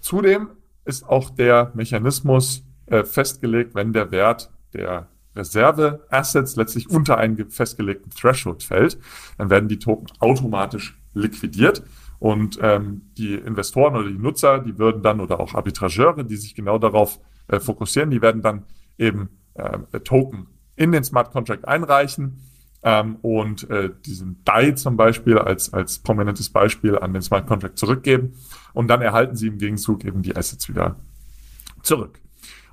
Zudem 0.00 0.50
ist 0.84 1.08
auch 1.08 1.30
der 1.30 1.72
Mechanismus 1.74 2.64
äh, 2.86 3.04
festgelegt, 3.04 3.74
wenn 3.74 3.92
der 3.92 4.10
Wert 4.10 4.50
der 4.72 5.08
Reserve-Assets 5.36 6.56
letztlich 6.56 6.90
unter 6.90 7.18
einen 7.18 7.50
festgelegten 7.50 8.10
Threshold 8.10 8.62
fällt, 8.62 8.98
dann 9.36 9.50
werden 9.50 9.68
die 9.68 9.78
Token 9.78 10.08
automatisch 10.18 10.98
liquidiert 11.14 11.82
und 12.18 12.58
ähm, 12.60 13.02
die 13.16 13.34
Investoren 13.34 13.94
oder 13.94 14.08
die 14.08 14.18
Nutzer, 14.18 14.58
die 14.58 14.78
würden 14.78 15.02
dann 15.02 15.20
oder 15.20 15.38
auch 15.38 15.54
Arbitrageure, 15.54 16.24
die 16.24 16.36
sich 16.36 16.54
genau 16.54 16.78
darauf 16.78 17.20
äh, 17.46 17.60
fokussieren, 17.60 18.10
die 18.10 18.20
werden 18.20 18.42
dann 18.42 18.64
eben 18.98 19.28
äh, 19.54 20.00
Token 20.00 20.48
in 20.74 20.92
den 20.92 21.04
Smart 21.04 21.30
Contract 21.30 21.66
einreichen 21.66 22.40
ähm, 22.82 23.16
und 23.22 23.68
äh, 23.70 23.90
diesen 24.06 24.42
DAI 24.44 24.72
zum 24.72 24.96
Beispiel 24.96 25.38
als, 25.38 25.72
als 25.72 25.98
prominentes 25.98 26.50
Beispiel 26.50 26.98
an 26.98 27.12
den 27.12 27.22
Smart 27.22 27.46
Contract 27.46 27.78
zurückgeben 27.78 28.34
und 28.72 28.88
dann 28.88 29.02
erhalten 29.02 29.36
sie 29.36 29.48
im 29.48 29.58
Gegenzug 29.58 30.04
eben 30.04 30.22
die 30.22 30.36
Assets 30.36 30.68
wieder 30.68 30.96
zurück. 31.82 32.20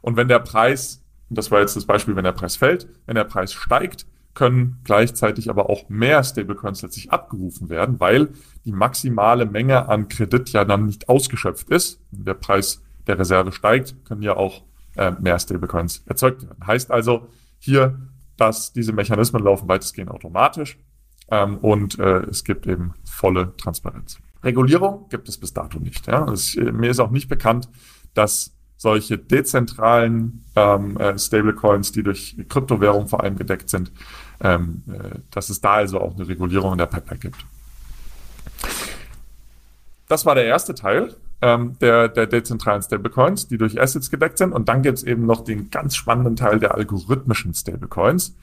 Und 0.02 0.18
wenn 0.18 0.28
der 0.28 0.40
Preis, 0.40 1.04
das 1.30 1.50
war 1.50 1.62
jetzt 1.62 1.76
das 1.76 1.86
Beispiel, 1.86 2.16
wenn 2.16 2.24
der 2.24 2.32
Preis 2.32 2.56
fällt, 2.56 2.88
wenn 3.06 3.16
der 3.16 3.24
Preis 3.24 3.54
steigt, 3.54 4.06
können 4.36 4.82
gleichzeitig 4.84 5.50
aber 5.50 5.70
auch 5.70 5.90
mehr 5.90 6.24
Stablecoins 6.24 6.82
letztlich 6.82 7.12
abgerufen 7.12 7.70
werden, 7.70 8.00
weil 8.00 8.30
die 8.66 8.74
maximale 8.74 9.46
Menge 9.46 9.90
an 9.90 10.10
Kredit 10.10 10.50
ja 10.50 10.66
dann 10.66 10.86
nicht 10.86 11.10
ausgeschöpft 11.10 11.70
ist. 11.70 12.02
Wenn 12.12 12.26
der 12.26 12.34
Preis 12.36 12.84
der 13.08 13.18
Reserve 13.18 13.52
steigt, 13.52 13.96
können 14.06 14.22
ja 14.22 14.36
auch 14.36 14.64
äh, 14.98 15.12
mehr 15.20 15.40
Stablecoins 15.40 16.04
erzeugt 16.06 16.44
werden. 16.44 16.68
Heißt 16.68 16.92
also, 16.92 17.30
hier 17.58 17.98
dass 18.38 18.74
diese 18.74 18.94
Mechanismen 18.94 19.44
laufen 19.44 19.68
weitestgehend 19.68 20.12
automatisch 20.12 20.78
ähm, 21.30 21.58
und 21.58 22.00
äh, 22.00 22.20
es 22.24 22.44
gibt 22.44 22.68
eben 22.68 22.94
volle 23.04 23.56
Transparenz. 23.58 24.20
Regulierung 24.44 25.08
gibt 25.10 25.28
es 25.28 25.38
bis 25.38 25.54
dato 25.54 25.80
nicht. 25.80 26.08
Ja? 26.08 26.32
Es, 26.32 26.56
mir 26.56 26.90
ist 26.90 27.00
auch 27.00 27.12
nicht 27.12 27.28
bekannt, 27.30 27.70
dass 28.14 28.56
solche 28.78 29.18
dezentralen 29.18 30.46
ähm, 30.56 30.98
äh, 30.98 31.18
Stablecoins, 31.18 31.92
die 31.92 32.04
durch 32.04 32.36
Kryptowährung 32.50 33.08
vor 33.08 33.24
allem 33.24 33.38
gedeckt 33.38 33.70
sind, 33.70 33.92
ähm, 34.42 34.84
äh, 34.88 35.20
dass 35.32 35.50
es 35.50 35.62
da 35.62 35.74
also 35.76 36.00
auch 36.00 36.16
eine 36.16 36.28
Regulierung 36.28 36.74
in 36.74 36.78
der 36.78 36.86
Pipeline 36.86 37.20
gibt. 37.20 37.46
Das 40.08 40.26
war 40.26 40.36
der 40.36 40.46
erste 40.46 40.76
Teil. 40.76 41.16
Ähm, 41.46 41.78
der, 41.80 42.10
der 42.10 42.26
dezentralen 42.26 42.82
Stablecoins, 42.82 43.48
die 43.48 43.60
durch 43.60 43.80
Assets 43.80 44.10
gedeckt 44.10 44.40
sind. 44.40 44.52
Und 44.52 44.68
dann 44.68 44.82
gibt 44.82 44.98
es 44.98 45.04
eben 45.04 45.28
noch 45.28 45.44
den 45.44 45.70
ganz 45.70 45.96
spannenden 45.96 46.36
Teil 46.36 46.60
der 46.60 46.74
algorithmischen 46.74 47.54
Stablecoins. 47.54 48.36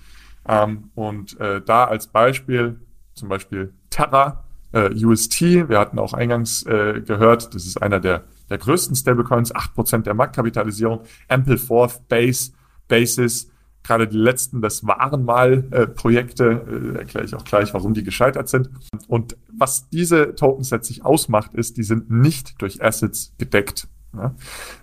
Ähm, 0.48 0.90
und 0.94 1.38
äh, 1.40 1.60
da 1.60 1.84
als 1.84 2.06
Beispiel 2.06 2.80
zum 3.14 3.28
Beispiel 3.28 3.74
Terra, 3.90 4.44
äh, 4.72 4.88
UST, 5.04 5.40
wir 5.68 5.80
hatten 5.80 5.98
auch 5.98 6.12
eingangs 6.12 6.62
äh, 6.62 7.02
gehört, 7.04 7.52
das 7.54 7.66
ist 7.66 7.82
einer 7.82 7.98
der, 7.98 8.22
der 8.48 8.58
größten 8.58 8.94
Stablecoins, 8.94 9.52
acht 9.52 9.74
Prozent 9.74 10.06
der 10.06 10.14
Marktkapitalisierung, 10.14 11.00
Ample 11.28 11.58
Fourth, 11.58 12.08
Base, 12.08 12.52
Basis, 12.86 13.50
gerade 13.82 14.06
die 14.06 14.16
letzten, 14.16 14.62
das 14.62 14.86
waren 14.86 15.24
mal 15.24 15.64
äh, 15.70 15.86
Projekte, 15.86 16.94
äh, 16.94 16.98
erkläre 16.98 17.24
ich 17.24 17.34
auch 17.34 17.44
gleich, 17.44 17.74
warum 17.74 17.94
die 17.94 18.04
gescheitert 18.04 18.48
sind. 18.48 18.70
Und 19.08 19.36
was 19.52 19.88
diese 19.88 20.34
Tokens 20.34 20.70
letztlich 20.70 21.04
ausmacht, 21.04 21.54
ist, 21.54 21.76
die 21.76 21.82
sind 21.82 22.10
nicht 22.10 22.60
durch 22.60 22.82
Assets 22.82 23.34
gedeckt. 23.38 23.88
Ja? 24.14 24.34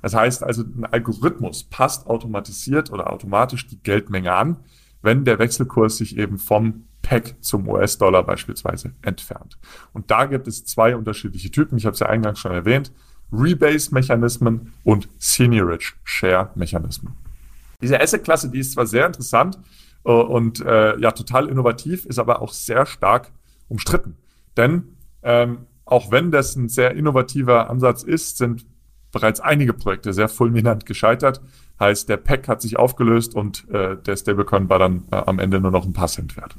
Das 0.01 0.15
heißt 0.15 0.44
also, 0.44 0.63
ein 0.63 0.86
Algorithmus 0.86 1.63
passt 1.63 2.08
automatisiert 2.08 2.91
oder 2.91 3.12
automatisch 3.12 3.68
die 3.68 3.79
Geldmenge 3.82 4.34
an, 4.34 4.58
wenn 5.01 5.24
der 5.24 5.39
Wechselkurs 5.39 5.98
sich 5.98 6.18
eben 6.18 6.38
vom 6.38 6.86
Pack 7.01 7.36
zum 7.39 7.68
US-Dollar 7.70 8.24
beispielsweise 8.24 8.94
entfernt. 9.01 9.58
Und 9.94 10.12
da 10.12 10.25
gibt 10.25 10.48
es 10.48 10.65
zwei 10.65 10.96
unterschiedliche 10.96 11.50
Typen. 11.50 11.77
Ich 11.77 11.86
habe 11.86 11.94
es 11.94 12.00
ja 12.00 12.08
eingangs 12.08 12.39
schon 12.39 12.51
erwähnt. 12.51 12.91
Rebase-Mechanismen 13.32 14.74
und 14.84 15.08
Seniorage 15.18 15.94
Share-Mechanismen. 16.03 17.13
Diese 17.81 18.00
Asset-Klasse, 18.00 18.50
die 18.50 18.59
ist 18.59 18.74
zwar 18.74 18.86
sehr 18.86 19.05
interessant 19.05 19.59
äh, 20.05 20.12
und 20.12 20.62
äh, 20.62 20.98
ja 21.00 21.12
total 21.12 21.48
innovativ, 21.50 22.05
ist 22.05 22.19
aber 22.19 22.41
auch 22.41 22.51
sehr 22.51 22.86
stark 22.86 23.31
umstritten. 23.67 24.17
Denn 24.57 24.98
ähm, 25.24 25.67
auch 25.86 26.12
wenn 26.12 26.31
das 26.31 26.55
ein 26.55 26.69
sehr 26.69 26.91
innovativer 26.91 27.69
Ansatz 27.69 28.03
ist, 28.03 28.38
sind 28.38 28.65
bereits 29.12 29.39
einige 29.39 29.74
Projekte 29.74 30.13
sehr 30.13 30.29
fulminant 30.29 30.86
gescheitert. 30.86 31.41
Heißt, 31.79 32.09
der 32.09 32.17
Pack 32.17 32.48
hat 32.48 32.62
sich 32.62 32.77
aufgelöst 32.77 33.33
und 33.33 33.67
äh, 33.69 33.98
der 33.98 34.15
Stablecoin 34.15 34.69
war 34.69 34.79
dann 34.79 35.05
äh, 35.12 35.15
am 35.15 35.39
Ende 35.39 35.59
nur 35.59 35.71
noch 35.71 35.86
ein 35.86 35.93
paar 35.93 36.07
Cent 36.07 36.38
wert. 36.38 36.55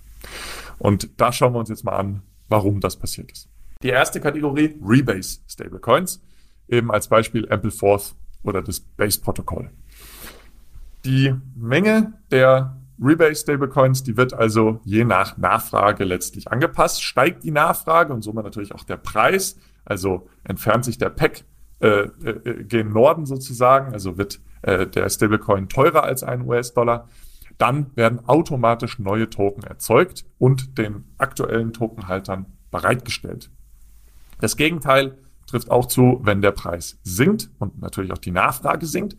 Und 0.78 1.20
da 1.20 1.32
schauen 1.32 1.52
wir 1.52 1.58
uns 1.58 1.68
jetzt 1.68 1.84
mal 1.84 1.96
an, 1.96 2.22
warum 2.48 2.80
das 2.80 2.96
passiert 2.96 3.30
ist. 3.30 3.48
Die 3.82 3.88
erste 3.88 4.20
Kategorie, 4.20 4.78
Rebase 4.82 5.40
Stablecoins, 5.46 6.22
eben 6.68 6.90
als 6.90 7.08
Beispiel 7.08 7.50
Ampleforth 7.50 8.14
oder 8.42 8.62
das 8.62 8.80
Base-Protokoll. 8.80 9.70
Die 11.04 11.34
Menge 11.54 12.14
der 12.30 12.76
Rebase 13.02 13.42
Stablecoins, 13.42 14.02
die 14.02 14.16
wird 14.16 14.34
also 14.34 14.80
je 14.84 15.04
nach 15.04 15.38
Nachfrage 15.38 16.04
letztlich 16.04 16.50
angepasst. 16.52 17.02
Steigt 17.02 17.44
die 17.44 17.50
Nachfrage 17.50 18.12
und 18.12 18.22
somit 18.22 18.44
natürlich 18.44 18.74
auch 18.74 18.84
der 18.84 18.98
Preis, 18.98 19.56
also 19.84 20.28
entfernt 20.44 20.84
sich 20.84 20.98
der 20.98 21.08
Pack 21.08 21.44
äh, 21.80 22.02
äh, 22.02 22.64
gen 22.64 22.92
Norden 22.92 23.24
sozusagen, 23.24 23.94
also 23.94 24.18
wird 24.18 24.40
äh, 24.62 24.86
der 24.86 25.08
Stablecoin 25.08 25.70
teurer 25.70 26.02
als 26.02 26.22
ein 26.22 26.42
US-Dollar, 26.42 27.08
dann 27.56 27.90
werden 27.94 28.26
automatisch 28.28 28.98
neue 28.98 29.30
Token 29.30 29.62
erzeugt 29.62 30.26
und 30.38 30.76
den 30.76 31.04
aktuellen 31.16 31.72
Tokenhaltern 31.72 32.46
bereitgestellt. 32.70 33.50
Das 34.40 34.56
Gegenteil 34.56 35.18
trifft 35.46 35.70
auch 35.70 35.86
zu, 35.86 36.20
wenn 36.22 36.42
der 36.42 36.52
Preis 36.52 36.98
sinkt 37.02 37.50
und 37.58 37.80
natürlich 37.80 38.12
auch 38.12 38.18
die 38.18 38.30
Nachfrage 38.30 38.84
sinkt 38.84 39.16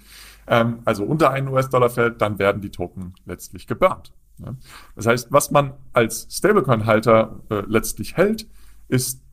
ähm, 0.51 0.79
also 0.83 1.05
unter 1.05 1.31
einen 1.31 1.47
US-Dollar 1.47 1.89
fällt, 1.89 2.21
dann 2.21 2.37
werden 2.37 2.61
die 2.61 2.71
Token 2.71 3.13
letztlich 3.25 3.67
geburnt. 3.67 4.11
Ja. 4.37 4.53
Das 4.95 5.07
heißt, 5.07 5.31
was 5.31 5.49
man 5.49 5.73
als 5.93 6.27
Stablecoin-Halter 6.29 7.39
äh, 7.49 7.63
letztlich 7.67 8.17
hält, 8.17 8.47
ist 8.89 9.23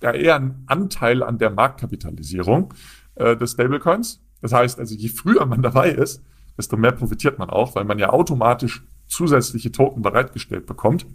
ja 0.00 0.12
eher 0.12 0.36
ein 0.36 0.62
Anteil 0.66 1.24
an 1.24 1.38
der 1.38 1.50
Marktkapitalisierung 1.50 2.72
äh, 3.16 3.36
des 3.36 3.52
Stablecoins. 3.52 4.22
Das 4.40 4.52
heißt, 4.52 4.78
also 4.78 4.94
je 4.94 5.08
früher 5.08 5.44
man 5.46 5.62
dabei 5.68 5.90
ist, 5.90 6.22
desto 6.56 6.76
mehr 6.76 6.92
profitiert 6.92 7.40
man 7.40 7.50
auch, 7.50 7.74
weil 7.74 7.84
man 7.84 7.98
ja 7.98 8.10
automatisch 8.10 8.84
zusätzliche 9.08 9.72
Token 9.72 10.02
bereitgestellt 10.02 10.66
bekommt. 10.66 11.06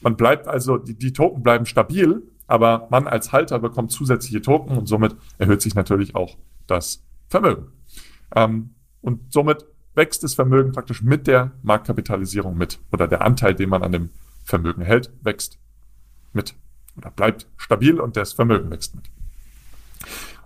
Man 0.00 0.16
bleibt 0.16 0.48
also, 0.48 0.76
die, 0.76 0.98
die 0.98 1.12
Token 1.12 1.44
bleiben 1.44 1.66
stabil, 1.66 2.22
aber 2.48 2.88
man 2.90 3.06
als 3.06 3.30
Halter 3.30 3.60
bekommt 3.60 3.92
zusätzliche 3.92 4.42
Token 4.42 4.76
und 4.76 4.86
somit 4.86 5.14
erhöht 5.36 5.62
sich 5.62 5.76
natürlich 5.76 6.16
auch 6.16 6.36
das 6.66 7.04
Vermögen. 7.28 7.68
Ähm, 8.34 8.70
und 9.00 9.32
somit 9.32 9.66
wächst 9.94 10.22
das 10.22 10.34
Vermögen 10.34 10.72
praktisch 10.72 11.02
mit 11.02 11.26
der 11.26 11.52
Marktkapitalisierung 11.62 12.56
mit. 12.56 12.78
Oder 12.92 13.08
der 13.08 13.22
Anteil, 13.22 13.54
den 13.54 13.68
man 13.68 13.82
an 13.82 13.92
dem 13.92 14.10
Vermögen 14.44 14.82
hält, 14.82 15.10
wächst 15.22 15.58
mit. 16.32 16.54
Oder 16.96 17.10
bleibt 17.10 17.46
stabil 17.56 18.00
und 18.00 18.16
das 18.16 18.32
Vermögen 18.32 18.70
wächst 18.70 18.94
mit. 18.94 19.10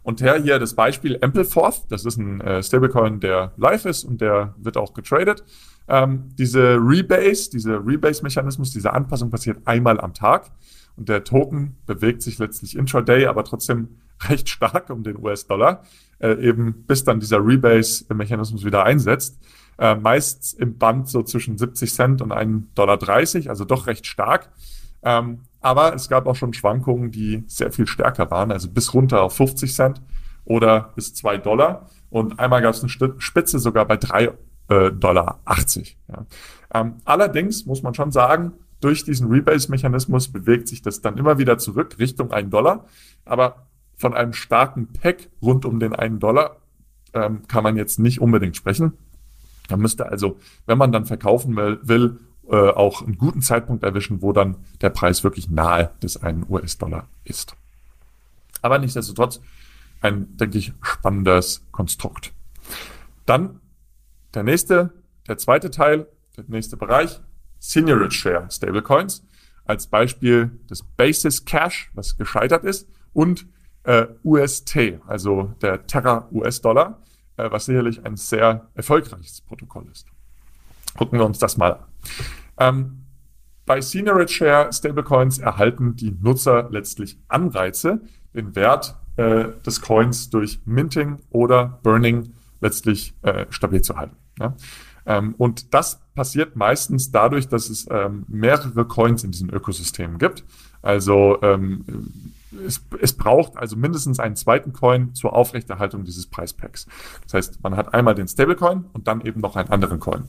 Und 0.03 0.21
her 0.21 0.43
hier 0.43 0.59
das 0.59 0.75
Beispiel 0.75 1.19
Ampleforth, 1.21 1.85
das 1.91 2.05
ist 2.05 2.17
ein 2.17 2.41
äh, 2.41 2.63
Stablecoin, 2.63 3.21
der 3.21 3.53
live 3.57 3.85
ist 3.85 4.05
und 4.05 4.21
der 4.21 4.55
wird 4.59 4.77
auch 4.77 4.95
getradet. 4.95 5.45
Ähm, 5.87 6.31
diese 6.37 6.77
Rebase, 6.77 7.51
dieser 7.51 7.87
Rebase-Mechanismus, 7.87 8.73
diese 8.73 8.93
Anpassung 8.93 9.31
passiert 9.31 9.59
einmal 9.67 10.01
am 10.01 10.13
Tag 10.13 10.51
und 10.97 11.09
der 11.09 11.23
Token 11.23 11.77
bewegt 11.87 12.23
sich 12.23 12.39
letztlich 12.39 12.77
intraday, 12.77 13.27
aber 13.27 13.45
trotzdem 13.45 14.01
recht 14.29 14.49
stark 14.49 14.91
um 14.91 15.05
den 15.05 15.19
US-Dollar 15.19 15.85
äh, 16.23 16.35
eben 16.41 16.85
bis 16.87 17.05
dann 17.05 17.21
dieser 17.21 17.45
Rebase-Mechanismus 17.45 18.65
wieder 18.65 18.85
einsetzt. 18.85 19.39
Äh, 19.79 19.97
meist 19.97 20.55
im 20.59 20.79
Band 20.79 21.09
so 21.09 21.23
zwischen 21.23 21.59
70 21.59 21.93
Cent 21.93 22.23
und 22.23 22.33
1,30 22.33 22.75
Dollar, 22.75 23.51
also 23.51 23.65
doch 23.65 23.87
recht 23.87 24.07
stark. 24.07 24.51
Ähm, 25.03 25.41
aber 25.61 25.95
es 25.95 26.09
gab 26.09 26.27
auch 26.27 26.37
schon 26.37 26.53
Schwankungen, 26.53 27.11
die 27.11 27.45
sehr 27.47 27.73
viel 27.73 27.87
stärker 27.87 28.31
waren, 28.31 28.53
also 28.53 28.69
bis 28.69 28.95
runter 28.95 29.23
auf 29.23 29.35
50 29.37 29.75
Cent 29.75 30.03
oder 30.45 30.93
bis 30.95 31.15
2 31.15 31.39
Dollar. 31.39 31.89
Und 32.11 32.39
einmal 32.39 32.63
gab 32.63 32.75
es 32.75 32.83
eine 32.83 33.15
Spitze 33.19 33.59
sogar 33.59 33.87
bei 33.87 33.95
3,80 33.95 34.33
äh, 34.69 34.93
Dollar. 34.93 35.41
Ja. 35.47 36.27
Ähm, 36.75 36.95
allerdings 37.05 37.67
muss 37.67 37.83
man 37.83 37.95
schon 37.95 38.13
sagen, 38.13 38.53
durch 38.81 39.05
diesen 39.05 39.31
Rebase-Mechanismus 39.31 40.29
bewegt 40.29 40.69
sich 40.69 40.83
das 40.83 41.01
dann 41.01 41.17
immer 41.17 41.39
wieder 41.39 41.57
zurück 41.59 41.97
Richtung 41.99 42.33
1 42.33 42.51
Dollar. 42.51 42.85
Aber 43.25 43.67
von 44.03 44.15
einem 44.15 44.33
starken 44.33 44.89
Pack 44.89 45.29
rund 45.41 45.65
um 45.65 45.79
den 45.79 45.95
einen 45.95 46.19
Dollar 46.19 46.57
ähm, 47.15 47.47
kann 47.47 47.63
man 47.63 47.77
jetzt 47.77 48.01
nicht 48.01 48.21
unbedingt 48.21 48.57
sprechen. 48.57 48.95
Man 49.71 49.79
müsste 49.79 50.07
also, 50.07 50.41
wenn 50.67 50.77
man 50.77 50.91
dann 50.91 51.07
verkaufen 51.07 51.55
will, 51.55 51.79
will 51.85 52.19
äh, 52.49 52.57
auch 52.57 53.03
einen 53.03 53.17
guten 53.17 53.43
Zeitpunkt 53.43 53.85
erwischen, 53.85 54.21
wo 54.21 54.33
dann 54.33 54.57
der 54.81 54.91
Preis 54.91 55.23
wirklich 55.23 55.49
nahe 55.49 55.93
des 56.03 56.21
einen 56.21 56.45
US-Dollar 56.49 57.07
ist. 57.23 57.55
Aber 58.61 58.81
nichtsdestotrotz 58.81 59.41
ein, 60.01 60.37
denke 60.37 60.59
ich, 60.59 60.73
spannendes 60.83 61.65
Konstrukt. 61.71 62.33
Dann 63.25 63.61
der 64.35 64.43
nächste, 64.43 64.93
der 65.29 65.39
zweite 65.39 65.71
Teil, 65.71 66.09
der 66.37 66.45
nächste 66.49 66.77
Bereich, 66.77 67.21
Seniorage 67.61 68.17
Share 68.17 68.49
Stablecoins. 68.51 69.25
Als 69.65 69.87
Beispiel 69.87 70.59
des 70.69 70.83
Basis 70.83 71.45
Cash, 71.45 71.93
was 71.95 72.17
gescheitert 72.17 72.65
ist, 72.65 72.89
und 73.13 73.47
äh, 73.85 74.07
UST, 74.23 75.01
also 75.07 75.55
der 75.61 75.87
Terra 75.87 76.29
US-Dollar, 76.33 77.03
äh, 77.37 77.51
was 77.51 77.67
sicherlich 77.67 78.05
ein 78.05 78.17
sehr 78.17 78.69
erfolgreiches 78.75 79.41
Protokoll 79.41 79.87
ist. 79.91 80.07
Gucken 80.97 81.19
wir 81.19 81.27
uns 81.27 81.39
das 81.39 81.57
mal 81.57 81.73
an. 81.73 81.85
Ähm, 82.59 82.99
bei 83.65 83.81
Seniorage 83.81 84.33
Share 84.33 84.73
Stablecoins 84.73 85.39
erhalten 85.39 85.97
die 85.97 86.13
Nutzer 86.21 86.69
letztlich 86.71 87.19
Anreize, 87.29 88.01
den 88.35 88.55
Wert 88.55 88.97
äh, 89.17 89.45
des 89.65 89.81
Coins 89.81 90.31
durch 90.31 90.61
Minting 90.65 91.19
oder 91.31 91.79
Burning 91.83 92.35
letztlich 92.61 93.15
äh, 93.23 93.47
stabil 93.51 93.83
zu 93.83 93.97
halten. 93.97 94.17
Ja? 94.39 94.57
Ähm, 95.07 95.35
und 95.39 95.75
das 95.75 96.01
passiert 96.15 96.57
meistens 96.57 97.11
dadurch, 97.11 97.49
dass 97.49 97.71
es 97.71 97.87
ähm, 97.91 98.25
mehrere 98.29 98.85
Coins 98.85 99.25
in 99.25 99.31
diesen 99.31 99.51
Ökosystemen 99.51 100.19
gibt. 100.19 100.45
Also 100.81 101.41
ähm, 101.43 101.85
es, 102.67 102.85
es 103.01 103.13
braucht 103.15 103.57
also 103.57 103.77
mindestens 103.77 104.19
einen 104.19 104.37
zweiten 104.37 104.73
Coin 104.73 105.15
zur 105.15 105.33
Aufrechterhaltung 105.35 106.05
dieses 106.05 106.27
Preispacks. 106.27 106.87
Das 107.25 107.35
heißt, 107.35 107.63
man 107.63 107.77
hat 107.77 107.95
einmal 107.95 108.15
den 108.15 108.29
Stablecoin 108.29 108.85
und 108.93 109.09
dann 109.09 109.21
eben 109.23 109.41
noch 109.41 109.57
einen 109.57 109.71
anderen 109.71 110.01
Coin. 110.01 110.25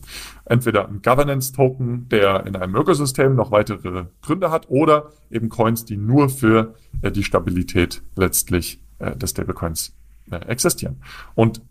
Entweder 0.46 0.88
ein 0.88 1.02
Governance-Token, 1.02 2.10
der 2.10 2.46
in 2.46 2.56
einem 2.56 2.76
Ökosystem 2.76 3.36
noch 3.36 3.52
weitere 3.52 4.06
Gründe 4.22 4.52
hat, 4.52 4.70
oder 4.70 5.12
eben 5.30 5.50
Coins, 5.50 5.86
die 5.86 5.98
nur 5.98 6.30
für 6.30 6.76
äh, 7.02 7.12
die 7.12 7.24
Stabilität 7.24 8.02
letztlich 8.16 8.80
äh, 9.00 9.16
des 9.16 9.32
Stablecoins 9.32 9.94
äh, 10.32 10.38
existieren. 10.48 11.02
Und 11.36 11.62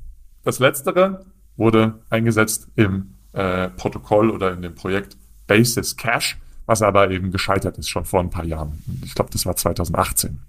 das 0.44 0.58
Letztere 0.58 1.24
wurde 1.56 2.00
eingesetzt 2.10 2.68
im 2.76 3.14
äh, 3.32 3.68
Protokoll 3.68 4.30
oder 4.30 4.52
in 4.52 4.62
dem 4.62 4.74
Projekt 4.74 5.16
Basis 5.46 5.96
Cash 5.96 6.38
was 6.66 6.82
aber 6.82 7.10
eben 7.10 7.30
gescheitert 7.30 7.78
ist 7.78 7.88
schon 7.88 8.04
vor 8.04 8.20
ein 8.20 8.30
paar 8.30 8.44
Jahren. 8.44 8.82
Ich 9.04 9.14
glaube, 9.14 9.30
das 9.32 9.46
war 9.46 9.56
2018. 9.56 10.40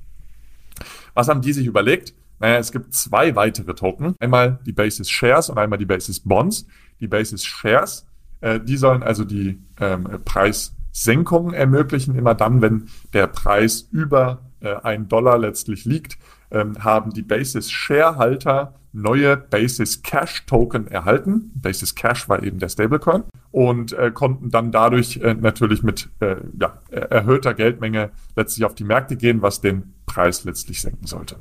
Was 1.14 1.28
haben 1.28 1.42
die 1.42 1.54
sich 1.54 1.66
überlegt? 1.66 2.14
Naja, 2.40 2.58
es 2.58 2.72
gibt 2.72 2.94
zwei 2.94 3.36
weitere 3.36 3.74
Token. 3.74 4.16
Einmal 4.20 4.60
die 4.66 4.74
Basis 4.74 5.10
Shares 5.10 5.50
und 5.50 5.58
einmal 5.58 5.80
die 5.80 5.86
Basis 5.86 6.20
Bonds. 6.20 6.66
Die 7.00 7.08
Basis 7.08 7.44
Shares, 7.44 8.06
äh, 8.42 8.60
die 8.60 8.78
sollen 8.78 9.04
also 9.04 9.24
die 9.24 9.60
ähm, 9.80 10.08
Preissenkungen 10.26 11.54
ermöglichen, 11.54 12.16
immer 12.16 12.36
dann, 12.36 12.62
wenn 12.62 12.90
der 13.14 13.28
Preis 13.28 13.88
über 13.92 14.42
äh, 14.62 14.76
einen 14.76 15.08
Dollar 15.08 15.38
letztlich 15.38 15.86
liegt, 15.86 16.18
ähm, 16.54 16.84
haben 16.84 17.12
die 17.12 17.22
Basis 17.22 17.70
Sharehalter 17.70 18.76
neue 18.94 19.36
Basis 19.36 20.04
Cash 20.04 20.46
Token 20.46 20.88
erhalten. 20.88 21.52
Basis 21.56 21.96
Cash 21.96 22.30
war 22.30 22.44
eben 22.44 22.60
der 22.60 22.70
Stablecoin 22.70 23.24
und 23.52 23.92
äh, 23.94 24.12
konnten 24.12 24.52
dann 24.52 24.72
dadurch 24.72 25.18
äh, 25.18 25.34
natürlich 25.34 25.84
mit 25.84 26.10
äh, 26.20 26.36
ja, 26.60 26.78
erhöhter 26.92 27.56
Geldmenge 27.56 28.12
letztlich 28.36 28.66
auf 28.66 28.76
die 28.76 28.84
Märkte 28.84 29.18
gehen, 29.18 29.42
was 29.42 29.62
den 29.62 29.96
Preis 30.06 30.44
letztlich 30.44 30.82
senken 30.82 31.08
sollte. 31.08 31.38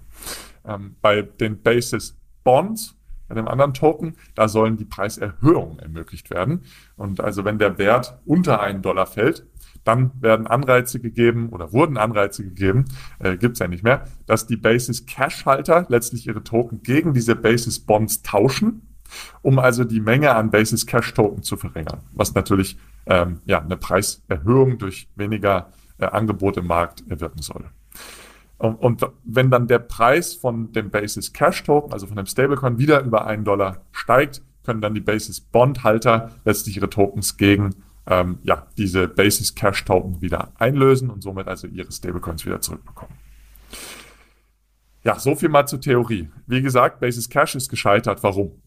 Ähm, 0.64 0.96
bei 1.02 1.22
den 1.22 1.60
Basis 1.62 2.16
Bonds 2.42 2.96
bei 3.32 3.36
dem 3.36 3.48
anderen 3.48 3.72
Token, 3.72 4.16
da 4.34 4.46
sollen 4.46 4.76
die 4.76 4.84
Preiserhöhungen 4.84 5.78
ermöglicht 5.78 6.28
werden. 6.28 6.64
Und 6.96 7.22
also 7.22 7.46
wenn 7.46 7.56
der 7.56 7.78
Wert 7.78 8.18
unter 8.26 8.60
einen 8.60 8.82
Dollar 8.82 9.06
fällt, 9.06 9.46
dann 9.84 10.12
werden 10.20 10.46
Anreize 10.46 11.00
gegeben 11.00 11.48
oder 11.50 11.72
wurden 11.72 11.96
Anreize 11.96 12.44
gegeben, 12.44 12.84
äh, 13.18 13.36
gibt 13.36 13.54
es 13.54 13.58
ja 13.58 13.68
nicht 13.68 13.82
mehr, 13.82 14.04
dass 14.26 14.46
die 14.46 14.56
Basis 14.56 15.06
Cash-Halter 15.06 15.86
letztlich 15.88 16.26
ihre 16.26 16.44
Token 16.44 16.82
gegen 16.82 17.14
diese 17.14 17.34
Basis 17.34 17.80
Bonds 17.80 18.22
tauschen, 18.22 18.82
um 19.42 19.58
also 19.58 19.84
die 19.84 20.00
Menge 20.00 20.34
an 20.34 20.50
Basis 20.50 20.86
Cash 20.86 21.14
Token 21.14 21.42
zu 21.42 21.56
verringern, 21.56 22.00
was 22.12 22.34
natürlich 22.34 22.78
ähm, 23.06 23.40
ja 23.44 23.60
eine 23.60 23.76
Preiserhöhung 23.76 24.78
durch 24.78 25.08
weniger 25.16 25.70
äh, 25.98 26.06
Angebot 26.06 26.56
im 26.56 26.66
Markt 26.66 27.04
erwirken 27.08 27.42
soll. 27.42 27.64
Und, 28.58 28.76
und 28.76 29.06
wenn 29.24 29.50
dann 29.50 29.66
der 29.66 29.80
Preis 29.80 30.34
von 30.34 30.72
dem 30.72 30.90
Basis 30.90 31.32
Cash 31.32 31.64
Token, 31.64 31.92
also 31.92 32.06
von 32.06 32.16
dem 32.16 32.26
Stablecoin, 32.26 32.78
wieder 32.78 33.02
über 33.02 33.26
einen 33.26 33.44
Dollar 33.44 33.82
steigt, 33.90 34.42
können 34.64 34.80
dann 34.80 34.94
die 34.94 35.00
Basis 35.00 35.40
Bond 35.40 35.82
Halter 35.82 36.30
letztlich 36.44 36.76
ihre 36.76 36.88
Tokens 36.88 37.36
gegen 37.36 37.70
ähm, 38.06 38.38
ja, 38.42 38.66
diese 38.76 39.08
Basis 39.08 39.54
Cash 39.54 39.84
Token 39.84 40.20
wieder 40.20 40.52
einlösen 40.58 41.10
und 41.10 41.22
somit 41.22 41.48
also 41.48 41.66
ihre 41.66 41.92
Stablecoins 41.92 42.44
wieder 42.44 42.60
zurückbekommen. 42.60 43.14
Ja, 45.04 45.18
so 45.18 45.34
viel 45.34 45.48
mal 45.48 45.66
zur 45.66 45.80
Theorie. 45.80 46.28
Wie 46.46 46.62
gesagt, 46.62 47.00
Basis 47.00 47.28
Cash 47.28 47.54
ist 47.54 47.68
gescheitert. 47.68 48.22
Warum? 48.22 48.62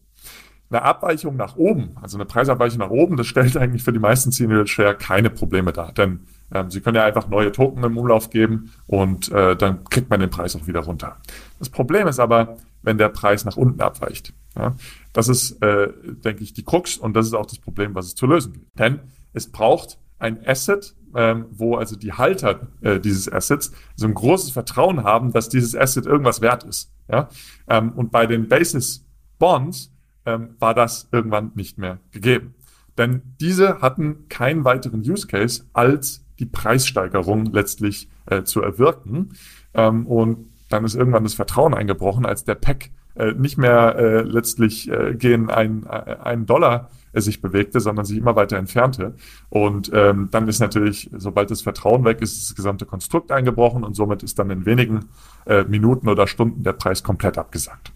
Eine 0.68 0.82
Abweichung 0.82 1.36
nach 1.36 1.56
oben, 1.56 1.96
also 2.02 2.16
eine 2.16 2.24
Preisabweichung 2.24 2.80
nach 2.80 2.90
oben, 2.90 3.16
das 3.16 3.28
stellt 3.28 3.56
eigentlich 3.56 3.84
für 3.84 3.92
die 3.92 4.00
meisten 4.00 4.32
Senior 4.32 4.66
Share 4.66 4.96
keine 4.96 5.30
Probleme 5.30 5.72
dar. 5.72 5.92
Denn 5.92 6.26
ähm, 6.52 6.70
Sie 6.70 6.80
können 6.80 6.96
ja 6.96 7.04
einfach 7.04 7.28
neue 7.28 7.52
Token 7.52 7.84
im 7.84 7.96
Umlauf 7.96 8.30
geben 8.30 8.72
und 8.86 9.30
äh, 9.30 9.54
dann 9.54 9.84
kriegt 9.84 10.10
man 10.10 10.18
den 10.18 10.30
Preis 10.30 10.56
auch 10.56 10.66
wieder 10.66 10.80
runter. 10.80 11.18
Das 11.60 11.70
Problem 11.70 12.08
ist 12.08 12.18
aber, 12.18 12.56
wenn 12.82 12.98
der 12.98 13.10
Preis 13.10 13.44
nach 13.44 13.56
unten 13.56 13.80
abweicht. 13.80 14.34
Ja, 14.56 14.74
das 15.12 15.28
ist, 15.28 15.62
äh, 15.62 15.88
denke 16.24 16.42
ich, 16.42 16.52
die 16.52 16.64
Krux 16.64 16.96
und 16.96 17.14
das 17.14 17.26
ist 17.26 17.34
auch 17.34 17.46
das 17.46 17.58
Problem, 17.58 17.94
was 17.94 18.06
es 18.06 18.14
zu 18.16 18.26
lösen 18.26 18.54
gilt. 18.54 18.66
Denn 18.76 19.00
es 19.36 19.52
braucht 19.52 19.98
ein 20.18 20.44
Asset, 20.46 20.96
ähm, 21.14 21.46
wo 21.50 21.76
also 21.76 21.94
die 21.94 22.14
Halter 22.14 22.68
äh, 22.80 22.98
dieses 22.98 23.30
Assets 23.30 23.70
so 23.94 24.06
ein 24.06 24.14
großes 24.14 24.50
Vertrauen 24.50 25.04
haben, 25.04 25.32
dass 25.32 25.48
dieses 25.48 25.76
Asset 25.76 26.06
irgendwas 26.06 26.40
wert 26.40 26.64
ist. 26.64 26.90
Ja? 27.08 27.28
Ähm, 27.68 27.92
und 27.92 28.10
bei 28.10 28.26
den 28.26 28.48
Basis 28.48 29.04
Bonds 29.38 29.92
ähm, 30.24 30.56
war 30.58 30.74
das 30.74 31.08
irgendwann 31.12 31.52
nicht 31.54 31.76
mehr 31.78 31.98
gegeben. 32.10 32.54
Denn 32.96 33.20
diese 33.40 33.82
hatten 33.82 34.28
keinen 34.28 34.64
weiteren 34.64 35.00
Use 35.00 35.26
Case, 35.26 35.64
als 35.74 36.24
die 36.38 36.46
Preissteigerung 36.46 37.44
letztlich 37.46 38.08
äh, 38.24 38.42
zu 38.42 38.62
erwirken. 38.62 39.34
Ähm, 39.74 40.06
und 40.06 40.50
dann 40.70 40.84
ist 40.84 40.94
irgendwann 40.94 41.24
das 41.24 41.34
Vertrauen 41.34 41.74
eingebrochen, 41.74 42.24
als 42.24 42.44
der 42.44 42.54
Pack 42.54 42.90
äh, 43.14 43.32
nicht 43.32 43.58
mehr 43.58 43.96
äh, 43.96 44.22
letztlich 44.22 44.90
äh, 44.90 45.14
gegen 45.14 45.50
ein, 45.50 45.84
äh, 45.84 46.16
einen 46.22 46.46
Dollar 46.46 46.90
äh, 47.16 47.20
sich 47.20 47.40
bewegte, 47.40 47.80
sondern 47.80 48.04
sich 48.04 48.18
immer 48.18 48.36
weiter 48.36 48.58
entfernte. 48.58 49.14
Und 49.48 49.90
ähm, 49.94 50.28
dann 50.30 50.48
ist 50.48 50.60
natürlich, 50.60 51.10
sobald 51.16 51.50
das 51.50 51.62
Vertrauen 51.62 52.04
weg 52.04 52.20
ist, 52.20 52.42
das 52.42 52.54
gesamte 52.54 52.84
Konstrukt 52.84 53.32
eingebrochen 53.32 53.84
und 53.84 53.94
somit 53.94 54.22
ist 54.22 54.38
dann 54.38 54.50
in 54.50 54.66
wenigen 54.66 55.06
äh, 55.46 55.64
Minuten 55.64 56.08
oder 56.08 56.26
Stunden 56.26 56.62
der 56.62 56.74
Preis 56.74 57.02
komplett 57.02 57.38
abgesagt. 57.38 57.92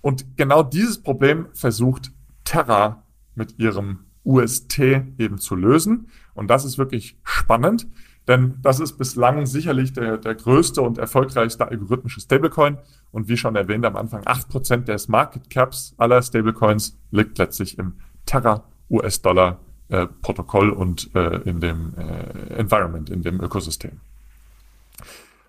Und 0.00 0.36
genau 0.36 0.62
dieses 0.62 0.98
Problem 1.02 1.46
versucht 1.54 2.12
Terra 2.44 3.02
mit 3.34 3.58
ihrem 3.58 4.00
UST 4.24 4.78
eben 5.18 5.38
zu 5.38 5.56
lösen. 5.56 6.08
Und 6.34 6.48
das 6.50 6.64
ist 6.64 6.78
wirklich 6.78 7.18
spannend, 7.24 7.86
denn 8.28 8.56
das 8.60 8.78
ist 8.78 8.98
bislang 8.98 9.46
sicherlich 9.46 9.94
der, 9.94 10.18
der 10.18 10.34
größte 10.34 10.82
und 10.82 10.98
erfolgreichste 10.98 11.66
algorithmische 11.66 12.20
Stablecoin. 12.20 12.76
Und 13.10 13.28
wie 13.28 13.38
schon 13.38 13.56
erwähnt 13.56 13.86
am 13.86 13.96
Anfang, 13.96 14.22
acht 14.26 14.50
Prozent 14.50 14.86
des 14.86 15.08
Market 15.08 15.48
Caps 15.48 15.94
aller 15.96 16.20
Stablecoins 16.20 16.98
liegt 17.10 17.38
letztlich 17.38 17.78
im 17.78 17.94
Terra 18.28 18.62
US-Dollar 18.90 19.58
äh, 19.88 20.06
Protokoll 20.06 20.70
und 20.70 21.10
äh, 21.14 21.40
in 21.48 21.60
dem 21.60 21.94
äh, 21.96 22.54
Environment, 22.54 23.08
in 23.08 23.22
dem 23.22 23.40
Ökosystem. 23.40 24.00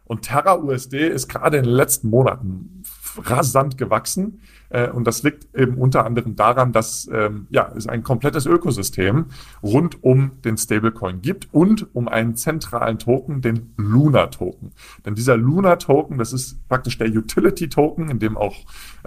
Und 0.05 0.23
Terra 0.23 0.57
USD 0.57 1.07
ist 1.07 1.27
gerade 1.27 1.57
in 1.57 1.65
den 1.65 1.73
letzten 1.73 2.09
Monaten 2.09 2.83
rasant 3.17 3.77
gewachsen. 3.77 4.41
Äh, 4.69 4.89
und 4.89 5.05
das 5.05 5.23
liegt 5.23 5.53
eben 5.53 5.75
unter 5.75 6.05
anderem 6.05 6.35
daran, 6.35 6.71
dass 6.71 7.07
ähm, 7.11 7.47
ja, 7.49 7.71
es 7.75 7.85
ein 7.87 8.01
komplettes 8.01 8.45
Ökosystem 8.45 9.25
rund 9.61 10.03
um 10.03 10.41
den 10.43 10.57
Stablecoin 10.57 11.21
gibt 11.21 11.49
und 11.51 11.93
um 11.93 12.07
einen 12.07 12.35
zentralen 12.35 12.97
Token, 12.97 13.41
den 13.41 13.73
Luna-Token. 13.77 14.71
Denn 15.05 15.15
dieser 15.15 15.37
Luna-Token, 15.37 16.17
das 16.17 16.33
ist 16.33 16.67
praktisch 16.69 16.97
der 16.97 17.09
Utility-Token, 17.09 18.09
in 18.09 18.19
dem 18.19 18.37
auch 18.37 18.55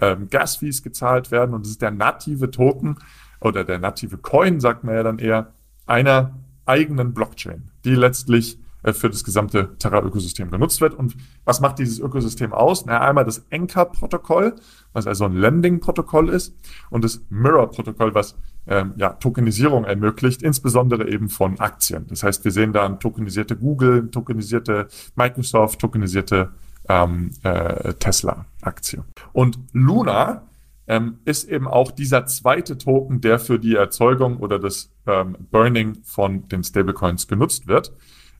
ähm, 0.00 0.28
Gas-Fees 0.28 0.82
gezahlt 0.82 1.30
werden. 1.30 1.54
Und 1.54 1.64
das 1.64 1.70
ist 1.70 1.82
der 1.82 1.90
native 1.90 2.50
Token 2.50 2.98
oder 3.44 3.64
der 3.64 3.78
native 3.78 4.18
Coin, 4.18 4.60
sagt 4.60 4.84
man 4.84 4.94
ja 4.94 5.02
dann 5.02 5.18
eher, 5.18 5.52
einer 5.86 6.38
eigenen 6.64 7.12
Blockchain, 7.12 7.70
die 7.84 7.94
letztlich 7.94 8.58
äh, 8.82 8.92
für 8.92 9.08
das 9.08 9.24
gesamte 9.24 9.76
Terra-Ökosystem 9.78 10.50
genutzt 10.50 10.80
wird. 10.80 10.94
Und 10.94 11.16
was 11.44 11.60
macht 11.60 11.78
dieses 11.78 11.98
Ökosystem 11.98 12.52
aus? 12.52 12.84
Na, 12.86 13.00
einmal 13.00 13.24
das 13.24 13.44
Anchor-Protokoll, 13.50 14.54
was 14.92 15.06
also 15.06 15.24
ein 15.24 15.36
Lending-Protokoll 15.36 16.28
ist, 16.28 16.54
und 16.90 17.04
das 17.04 17.22
Mirror-Protokoll, 17.30 18.14
was 18.14 18.36
ähm, 18.66 18.94
ja, 18.96 19.10
Tokenisierung 19.10 19.84
ermöglicht, 19.84 20.42
insbesondere 20.42 21.08
eben 21.08 21.28
von 21.28 21.58
Aktien. 21.60 22.06
Das 22.08 22.22
heißt, 22.22 22.44
wir 22.44 22.52
sehen 22.52 22.72
da 22.72 22.84
ein 22.84 23.00
tokenisierte 23.00 23.56
Google, 23.56 24.10
tokenisierte 24.10 24.88
Microsoft, 25.14 25.80
tokenisierte 25.80 26.50
ähm, 26.88 27.30
äh, 27.42 27.94
Tesla-Aktie. 27.94 29.04
Und 29.32 29.58
Luna 29.72 30.42
ähm, 30.86 31.18
ist 31.24 31.48
eben 31.48 31.68
auch 31.68 31.90
dieser 31.90 32.26
zweite 32.26 32.76
Token, 32.78 33.20
der 33.20 33.38
für 33.38 33.58
die 33.58 33.76
Erzeugung 33.76 34.38
oder 34.38 34.58
das 34.58 34.92
ähm, 35.06 35.36
Burning 35.50 35.98
von 36.02 36.48
den 36.48 36.64
Stablecoins 36.64 37.28
genutzt 37.28 37.66
wird. 37.66 37.92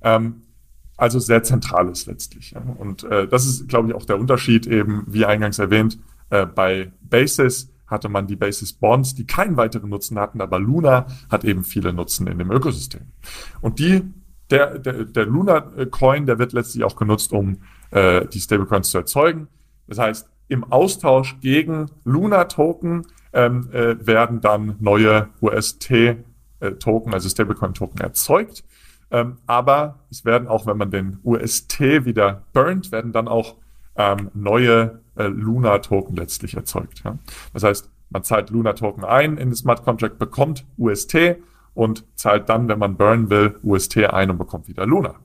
Ähm, 0.02 0.42
also 0.96 1.18
sehr 1.18 1.42
zentral 1.42 1.88
ist 1.88 2.06
letztlich. 2.06 2.52
Ja. 2.52 2.60
Und 2.60 3.04
äh, 3.04 3.26
das 3.26 3.46
ist, 3.46 3.68
glaube 3.68 3.88
ich, 3.88 3.94
auch 3.94 4.04
der 4.04 4.18
Unterschied 4.18 4.66
eben, 4.66 5.04
wie 5.06 5.24
eingangs 5.24 5.58
erwähnt, 5.58 5.98
äh, 6.30 6.46
bei 6.46 6.92
Basis 7.00 7.70
hatte 7.86 8.08
man 8.08 8.26
die 8.26 8.36
Basis 8.36 8.72
Bonds, 8.72 9.14
die 9.14 9.26
keinen 9.26 9.56
weiteren 9.56 9.90
Nutzen 9.90 10.18
hatten, 10.18 10.40
aber 10.40 10.58
Luna 10.58 11.06
hat 11.30 11.44
eben 11.44 11.62
viele 11.62 11.92
Nutzen 11.92 12.26
in 12.26 12.38
dem 12.38 12.50
Ökosystem. 12.50 13.02
Und 13.60 13.78
die, 13.78 14.02
der, 14.50 14.78
der, 14.78 15.04
der 15.04 15.26
Luna 15.26 15.60
Coin, 15.90 16.24
der 16.24 16.38
wird 16.38 16.54
letztlich 16.54 16.84
auch 16.84 16.96
genutzt, 16.96 17.32
um 17.32 17.58
äh, 17.90 18.26
die 18.26 18.40
Stablecoins 18.40 18.90
zu 18.90 18.98
erzeugen. 18.98 19.48
Das 19.86 19.98
heißt, 19.98 20.31
im 20.52 20.70
Austausch 20.70 21.40
gegen 21.40 21.86
Luna 22.04 22.44
Token 22.44 23.06
ähm, 23.32 23.68
äh, 23.72 24.06
werden 24.06 24.40
dann 24.40 24.76
neue 24.80 25.28
UST 25.40 26.16
Token, 26.78 27.12
also 27.12 27.28
Stablecoin 27.28 27.74
Token 27.74 28.00
erzeugt. 28.00 28.62
Ähm, 29.10 29.38
aber 29.46 30.00
es 30.10 30.24
werden 30.24 30.48
auch, 30.48 30.66
wenn 30.66 30.78
man 30.78 30.90
den 30.90 31.18
UST 31.24 31.80
wieder 31.80 32.44
burnt, 32.52 32.92
werden 32.92 33.12
dann 33.12 33.28
auch 33.28 33.56
ähm, 33.96 34.30
neue 34.32 35.00
äh, 35.16 35.24
Luna-Token 35.26 36.16
letztlich 36.16 36.54
erzeugt. 36.54 37.02
Ja? 37.04 37.18
Das 37.52 37.62
heißt, 37.62 37.90
man 38.10 38.24
zahlt 38.24 38.50
Luna-Token 38.50 39.04
ein 39.04 39.36
in 39.36 39.50
das 39.50 39.60
Smart 39.60 39.84
Contract, 39.84 40.18
bekommt 40.18 40.64
UST 40.78 41.36
und 41.74 42.04
zahlt 42.14 42.48
dann, 42.48 42.68
wenn 42.68 42.78
man 42.78 42.96
burnen 42.96 43.28
will, 43.28 43.58
UST 43.62 43.98
ein 43.98 44.30
und 44.30 44.38
bekommt 44.38 44.68
wieder 44.68 44.86
Luna. 44.86 45.16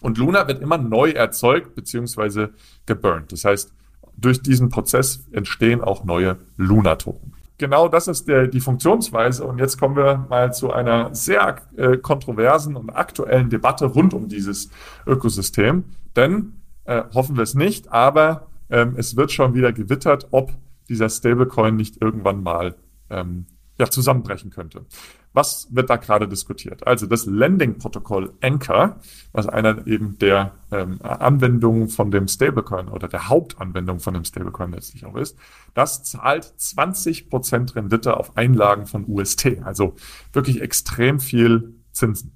Und 0.00 0.18
Luna 0.18 0.46
wird 0.46 0.60
immer 0.60 0.78
neu 0.78 1.10
erzeugt 1.10 1.74
beziehungsweise 1.74 2.52
geburnt. 2.86 3.32
Das 3.32 3.44
heißt, 3.44 3.72
durch 4.20 4.42
diesen 4.42 4.68
Prozess 4.68 5.26
entstehen 5.32 5.80
auch 5.80 6.04
neue 6.04 6.38
Luna-Token 6.56 7.32
genau 7.58 7.88
das 7.88 8.08
ist 8.08 8.28
der, 8.28 8.46
die 8.46 8.60
Funktionsweise. 8.60 9.44
Und 9.44 9.58
jetzt 9.58 9.78
kommen 9.78 9.96
wir 9.96 10.26
mal 10.30 10.54
zu 10.54 10.72
einer 10.72 11.14
sehr 11.14 11.56
äh, 11.76 11.98
kontroversen 11.98 12.76
und 12.76 12.90
aktuellen 12.90 13.50
Debatte 13.50 13.86
rund 13.86 14.14
um 14.14 14.28
dieses 14.28 14.70
Ökosystem. 15.06 15.84
Denn 16.16 16.62
äh, 16.84 17.02
hoffen 17.12 17.36
wir 17.36 17.42
es 17.42 17.54
nicht, 17.54 17.92
aber 17.92 18.46
ähm, 18.70 18.94
es 18.96 19.16
wird 19.16 19.32
schon 19.32 19.54
wieder 19.54 19.72
gewittert, 19.72 20.28
ob 20.30 20.52
dieser 20.88 21.10
Stablecoin 21.10 21.76
nicht 21.76 22.00
irgendwann 22.00 22.42
mal 22.42 22.76
ähm, 23.10 23.46
ja, 23.78 23.90
zusammenbrechen 23.90 24.50
könnte. 24.50 24.86
Was 25.32 25.68
wird 25.70 25.90
da 25.90 25.96
gerade 25.96 26.26
diskutiert? 26.26 26.86
Also 26.86 27.06
das 27.06 27.26
Lending-Protokoll 27.26 28.32
Anchor, 28.40 29.00
was 29.32 29.46
einer 29.46 29.86
eben 29.86 30.18
der 30.18 30.54
ähm, 30.72 31.00
Anwendungen 31.02 31.88
von 31.88 32.10
dem 32.10 32.28
Stablecoin 32.28 32.88
oder 32.88 33.08
der 33.08 33.28
Hauptanwendung 33.28 34.00
von 34.00 34.14
dem 34.14 34.24
Stablecoin 34.24 34.72
letztlich 34.72 35.04
auch 35.04 35.16
ist, 35.16 35.36
das 35.74 36.02
zahlt 36.02 36.44
20% 36.58 37.76
Rendite 37.76 38.16
auf 38.16 38.36
Einlagen 38.36 38.86
von 38.86 39.04
UST, 39.06 39.58
also 39.62 39.94
wirklich 40.32 40.60
extrem 40.62 41.20
viel 41.20 41.74
Zinsen. 41.92 42.32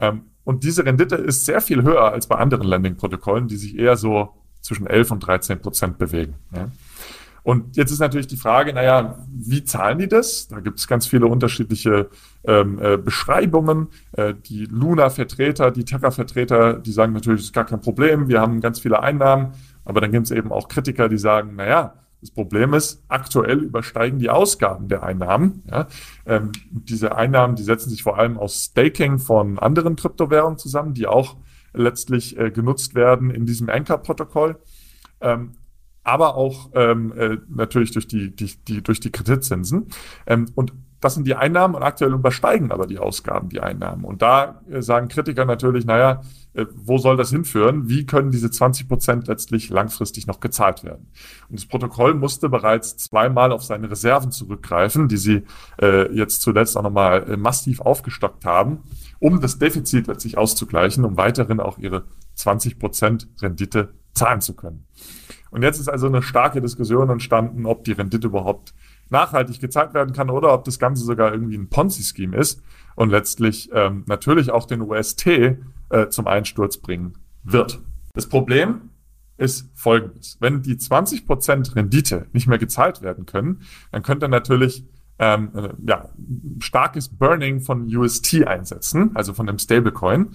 Ähm, 0.00 0.30
und 0.44 0.64
diese 0.64 0.84
Rendite 0.84 1.16
ist 1.16 1.46
sehr 1.46 1.60
viel 1.60 1.82
höher 1.82 2.12
als 2.12 2.26
bei 2.26 2.36
anderen 2.36 2.66
Lending-Protokollen, 2.68 3.48
die 3.48 3.56
sich 3.56 3.78
eher 3.78 3.96
so 3.96 4.34
zwischen 4.60 4.86
11 4.86 5.10
und 5.10 5.20
13 5.20 5.60
Prozent 5.60 5.98
bewegen. 5.98 6.34
Ja. 6.54 6.68
Und 7.44 7.76
jetzt 7.76 7.92
ist 7.92 8.00
natürlich 8.00 8.26
die 8.26 8.38
Frage, 8.38 8.72
naja, 8.72 9.18
wie 9.30 9.62
zahlen 9.62 9.98
die 9.98 10.08
das? 10.08 10.48
Da 10.48 10.60
gibt 10.60 10.78
es 10.78 10.88
ganz 10.88 11.06
viele 11.06 11.26
unterschiedliche 11.26 12.08
ähm, 12.44 12.78
äh, 12.82 12.96
Beschreibungen. 12.96 13.88
Äh, 14.12 14.32
die 14.34 14.64
Luna-Vertreter, 14.64 15.70
die 15.70 15.84
Terra-Vertreter, 15.84 16.78
die 16.78 16.90
sagen 16.90 17.12
natürlich, 17.12 17.42
das 17.42 17.46
ist 17.48 17.52
gar 17.52 17.66
kein 17.66 17.82
Problem, 17.82 18.28
wir 18.28 18.40
haben 18.40 18.62
ganz 18.62 18.80
viele 18.80 19.02
Einnahmen. 19.02 19.52
Aber 19.84 20.00
dann 20.00 20.10
gibt 20.10 20.24
es 20.24 20.30
eben 20.30 20.50
auch 20.52 20.68
Kritiker, 20.68 21.10
die 21.10 21.18
sagen, 21.18 21.54
naja, 21.54 21.92
das 22.22 22.30
Problem 22.30 22.72
ist, 22.72 23.04
aktuell 23.08 23.58
übersteigen 23.58 24.18
die 24.18 24.30
Ausgaben 24.30 24.88
der 24.88 25.02
Einnahmen. 25.02 25.62
Ja. 25.70 25.86
Ähm, 26.24 26.52
diese 26.70 27.14
Einnahmen, 27.14 27.56
die 27.56 27.62
setzen 27.62 27.90
sich 27.90 28.02
vor 28.02 28.18
allem 28.18 28.38
aus 28.38 28.64
Staking 28.64 29.18
von 29.18 29.58
anderen 29.58 29.96
Kryptowährungen 29.96 30.56
zusammen, 30.56 30.94
die 30.94 31.06
auch 31.06 31.36
letztlich 31.74 32.38
äh, 32.38 32.50
genutzt 32.50 32.94
werden 32.94 33.30
in 33.30 33.44
diesem 33.44 33.68
Anchor-Protokoll. 33.68 34.56
Ähm, 35.20 35.52
aber 36.04 36.36
auch 36.36 36.70
ähm, 36.74 37.12
äh, 37.16 37.38
natürlich 37.48 37.92
durch 37.92 38.06
die, 38.06 38.30
die, 38.34 38.52
die, 38.68 38.82
durch 38.82 39.00
die 39.00 39.10
Kreditzinsen. 39.10 39.88
Ähm, 40.26 40.46
und 40.54 40.72
das 41.04 41.14
sind 41.14 41.26
die 41.26 41.34
Einnahmen 41.34 41.74
und 41.74 41.82
aktuell 41.82 42.12
übersteigen 42.12 42.72
aber 42.72 42.86
die 42.86 42.98
Ausgaben 42.98 43.50
die 43.50 43.60
Einnahmen. 43.60 44.04
Und 44.04 44.22
da 44.22 44.62
äh, 44.70 44.80
sagen 44.80 45.08
Kritiker 45.08 45.44
natürlich, 45.44 45.84
naja, 45.84 46.22
äh, 46.54 46.64
wo 46.74 46.96
soll 46.96 47.18
das 47.18 47.30
hinführen? 47.30 47.88
Wie 47.88 48.06
können 48.06 48.30
diese 48.30 48.50
20 48.50 48.88
Prozent 48.88 49.26
letztlich 49.28 49.68
langfristig 49.68 50.26
noch 50.26 50.40
gezahlt 50.40 50.82
werden? 50.82 51.10
Und 51.50 51.58
das 51.58 51.66
Protokoll 51.66 52.14
musste 52.14 52.48
bereits 52.48 52.96
zweimal 52.96 53.52
auf 53.52 53.62
seine 53.62 53.90
Reserven 53.90 54.32
zurückgreifen, 54.32 55.08
die 55.08 55.18
sie 55.18 55.42
äh, 55.80 56.10
jetzt 56.14 56.40
zuletzt 56.40 56.76
auch 56.78 56.82
nochmal 56.82 57.30
äh, 57.30 57.36
massiv 57.36 57.82
aufgestockt 57.82 58.46
haben, 58.46 58.84
um 59.18 59.40
das 59.40 59.58
Defizit 59.58 60.06
letztlich 60.06 60.38
auszugleichen, 60.38 61.04
um 61.04 61.18
weiterhin 61.18 61.60
auch 61.60 61.76
ihre 61.76 62.04
20 62.36 62.78
Prozent 62.78 63.28
Rendite 63.42 63.90
zahlen 64.14 64.40
zu 64.40 64.54
können. 64.54 64.86
Und 65.50 65.62
jetzt 65.62 65.78
ist 65.78 65.88
also 65.88 66.06
eine 66.06 66.22
starke 66.22 66.60
Diskussion 66.60 67.10
entstanden, 67.10 67.66
ob 67.66 67.84
die 67.84 67.92
Rendite 67.92 68.26
überhaupt 68.26 68.74
nachhaltig 69.10 69.60
gezahlt 69.60 69.94
werden 69.94 70.14
kann 70.14 70.30
oder 70.30 70.52
ob 70.52 70.64
das 70.64 70.78
Ganze 70.78 71.04
sogar 71.04 71.32
irgendwie 71.32 71.56
ein 71.56 71.68
Ponzi-Scheme 71.68 72.36
ist 72.36 72.62
und 72.96 73.10
letztlich 73.10 73.70
ähm, 73.72 74.04
natürlich 74.06 74.50
auch 74.50 74.66
den 74.66 74.80
UST 74.80 75.26
äh, 75.26 76.08
zum 76.08 76.26
Einsturz 76.26 76.78
bringen 76.78 77.14
wird. 77.42 77.80
Das 78.14 78.28
Problem 78.28 78.90
ist 79.36 79.70
folgendes. 79.74 80.36
Wenn 80.40 80.62
die 80.62 80.76
20% 80.76 81.74
Rendite 81.74 82.26
nicht 82.32 82.46
mehr 82.46 82.58
gezahlt 82.58 83.02
werden 83.02 83.26
können, 83.26 83.62
dann 83.90 84.02
könnte 84.02 84.28
natürlich 84.28 84.86
ähm, 85.18 85.50
äh, 85.54 85.68
ja, 85.86 86.08
starkes 86.60 87.08
Burning 87.08 87.60
von 87.60 87.84
UST 87.94 88.46
einsetzen, 88.46 89.10
also 89.14 89.34
von 89.34 89.46
dem 89.46 89.58
Stablecoin. 89.58 90.30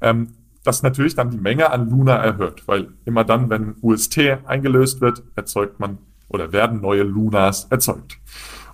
Ähm, 0.00 0.34
das 0.64 0.82
natürlich 0.82 1.14
dann 1.14 1.30
die 1.30 1.38
Menge 1.38 1.70
an 1.70 1.90
Luna 1.90 2.16
erhöht, 2.16 2.66
weil 2.66 2.94
immer 3.04 3.24
dann, 3.24 3.50
wenn 3.50 3.76
UST 3.82 4.18
eingelöst 4.46 5.00
wird, 5.00 5.22
erzeugt 5.36 5.78
man 5.78 5.98
oder 6.28 6.52
werden 6.52 6.80
neue 6.80 7.02
Lunas 7.02 7.66
erzeugt. 7.70 8.18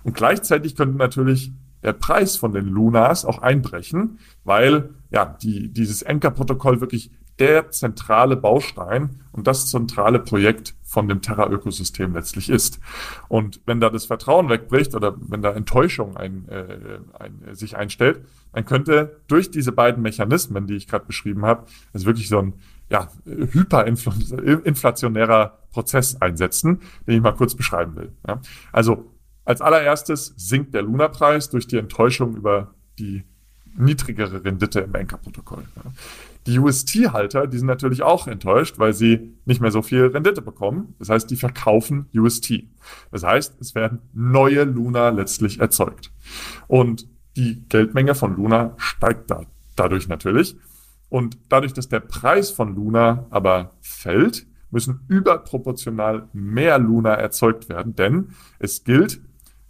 Und 0.03 0.15
gleichzeitig 0.15 0.75
könnte 0.75 0.97
natürlich 0.97 1.51
der 1.83 1.93
Preis 1.93 2.37
von 2.37 2.53
den 2.53 2.67
Lunas 2.67 3.25
auch 3.25 3.39
einbrechen, 3.39 4.19
weil 4.43 4.91
ja 5.09 5.25
die, 5.25 5.69
dieses 5.69 6.03
Anchor-Protokoll 6.03 6.81
wirklich 6.81 7.11
der 7.39 7.71
zentrale 7.71 8.35
Baustein 8.35 9.21
und 9.31 9.47
das 9.47 9.67
zentrale 9.67 10.19
Projekt 10.19 10.75
von 10.83 11.07
dem 11.07 11.21
Terra-Ökosystem 11.21 12.13
letztlich 12.13 12.49
ist. 12.49 12.79
Und 13.29 13.61
wenn 13.65 13.79
da 13.79 13.89
das 13.89 14.05
Vertrauen 14.05 14.49
wegbricht 14.49 14.93
oder 14.93 15.15
wenn 15.17 15.41
da 15.41 15.51
Enttäuschung 15.51 16.17
ein, 16.17 16.47
äh, 16.49 16.99
ein, 17.17 17.55
sich 17.55 17.75
einstellt, 17.77 18.25
dann 18.53 18.65
könnte 18.65 19.21
durch 19.27 19.49
diese 19.49 19.71
beiden 19.71 20.03
Mechanismen, 20.03 20.67
die 20.67 20.75
ich 20.75 20.87
gerade 20.87 21.05
beschrieben 21.05 21.45
habe, 21.45 21.65
es 21.93 22.05
wirklich 22.05 22.27
so 22.27 22.37
ein 22.37 22.53
ja, 22.91 23.09
hyperinflationärer 23.25 25.57
Prozess 25.71 26.21
einsetzen, 26.21 26.81
den 27.07 27.15
ich 27.15 27.21
mal 27.21 27.31
kurz 27.31 27.55
beschreiben 27.55 27.95
will. 27.95 28.11
Ja. 28.27 28.41
Also 28.73 29.09
als 29.45 29.61
allererstes 29.61 30.33
sinkt 30.35 30.73
der 30.73 30.81
Luna-Preis 30.81 31.49
durch 31.49 31.67
die 31.67 31.77
Enttäuschung 31.77 32.35
über 32.35 32.73
die 32.99 33.23
niedrigere 33.77 34.43
Rendite 34.43 34.81
im 34.81 34.93
Anchor-Protokoll. 34.93 35.63
Ja. 35.77 35.83
Die 36.47 36.57
UST-Halter, 36.59 37.47
die 37.47 37.59
sind 37.59 37.67
natürlich 37.67 38.01
auch 38.01 38.27
enttäuscht, 38.27 38.77
weil 38.77 38.93
sie 38.93 39.37
nicht 39.45 39.61
mehr 39.61 39.71
so 39.71 39.81
viel 39.81 40.07
Rendite 40.07 40.41
bekommen. 40.41 40.95
Das 40.99 41.07
heißt, 41.09 41.31
die 41.31 41.37
verkaufen 41.37 42.07
UST. 42.13 42.65
Das 43.11 43.23
heißt, 43.23 43.55
es 43.61 43.73
werden 43.73 43.99
neue 44.13 44.63
Luna 44.63 45.07
letztlich 45.09 45.61
erzeugt. 45.61 46.11
Und 46.67 47.07
die 47.37 47.63
Geldmenge 47.69 48.15
von 48.15 48.35
Luna 48.35 48.73
steigt 48.77 49.31
da, 49.31 49.43
dadurch 49.77 50.09
natürlich. 50.09 50.57
Und 51.11 51.37
dadurch, 51.49 51.73
dass 51.73 51.89
der 51.89 51.99
Preis 51.99 52.51
von 52.51 52.73
Luna 52.73 53.25
aber 53.31 53.71
fällt, 53.81 54.47
müssen 54.69 55.01
überproportional 55.09 56.29
mehr 56.31 56.79
Luna 56.79 57.15
erzeugt 57.15 57.67
werden, 57.67 57.97
denn 57.97 58.29
es 58.59 58.85
gilt 58.85 59.19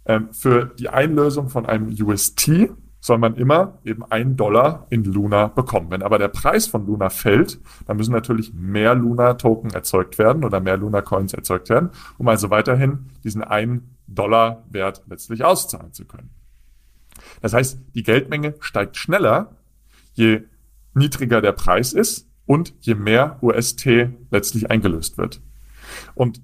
ähm, 0.06 0.28
für 0.32 0.66
die 0.66 0.88
Einlösung 0.88 1.48
von 1.48 1.66
einem 1.66 1.88
UST 2.00 2.70
soll 3.00 3.18
man 3.18 3.34
immer 3.34 3.80
eben 3.84 4.04
einen 4.04 4.36
Dollar 4.36 4.86
in 4.90 5.02
Luna 5.02 5.48
bekommen. 5.48 5.90
Wenn 5.90 6.04
aber 6.04 6.20
der 6.20 6.28
Preis 6.28 6.68
von 6.68 6.86
Luna 6.86 7.10
fällt, 7.10 7.58
dann 7.86 7.96
müssen 7.96 8.12
natürlich 8.12 8.54
mehr 8.54 8.94
Luna-Token 8.94 9.70
erzeugt 9.70 10.18
werden 10.18 10.44
oder 10.44 10.60
mehr 10.60 10.76
Luna-Coins 10.76 11.34
erzeugt 11.34 11.70
werden, 11.70 11.90
um 12.18 12.28
also 12.28 12.50
weiterhin 12.50 13.06
diesen 13.24 13.42
einen 13.42 13.96
Dollar 14.06 14.62
Wert 14.70 15.02
letztlich 15.08 15.42
auszahlen 15.42 15.92
zu 15.92 16.04
können. 16.04 16.30
Das 17.40 17.52
heißt, 17.52 17.80
die 17.96 18.04
Geldmenge 18.04 18.54
steigt 18.60 18.96
schneller, 18.96 19.56
je 20.14 20.42
niedriger 20.94 21.40
der 21.40 21.52
Preis 21.52 21.92
ist 21.92 22.28
und 22.46 22.74
je 22.80 22.94
mehr 22.94 23.38
UST 23.42 23.86
letztlich 24.30 24.70
eingelöst 24.70 25.18
wird. 25.18 25.40
Und 26.14 26.42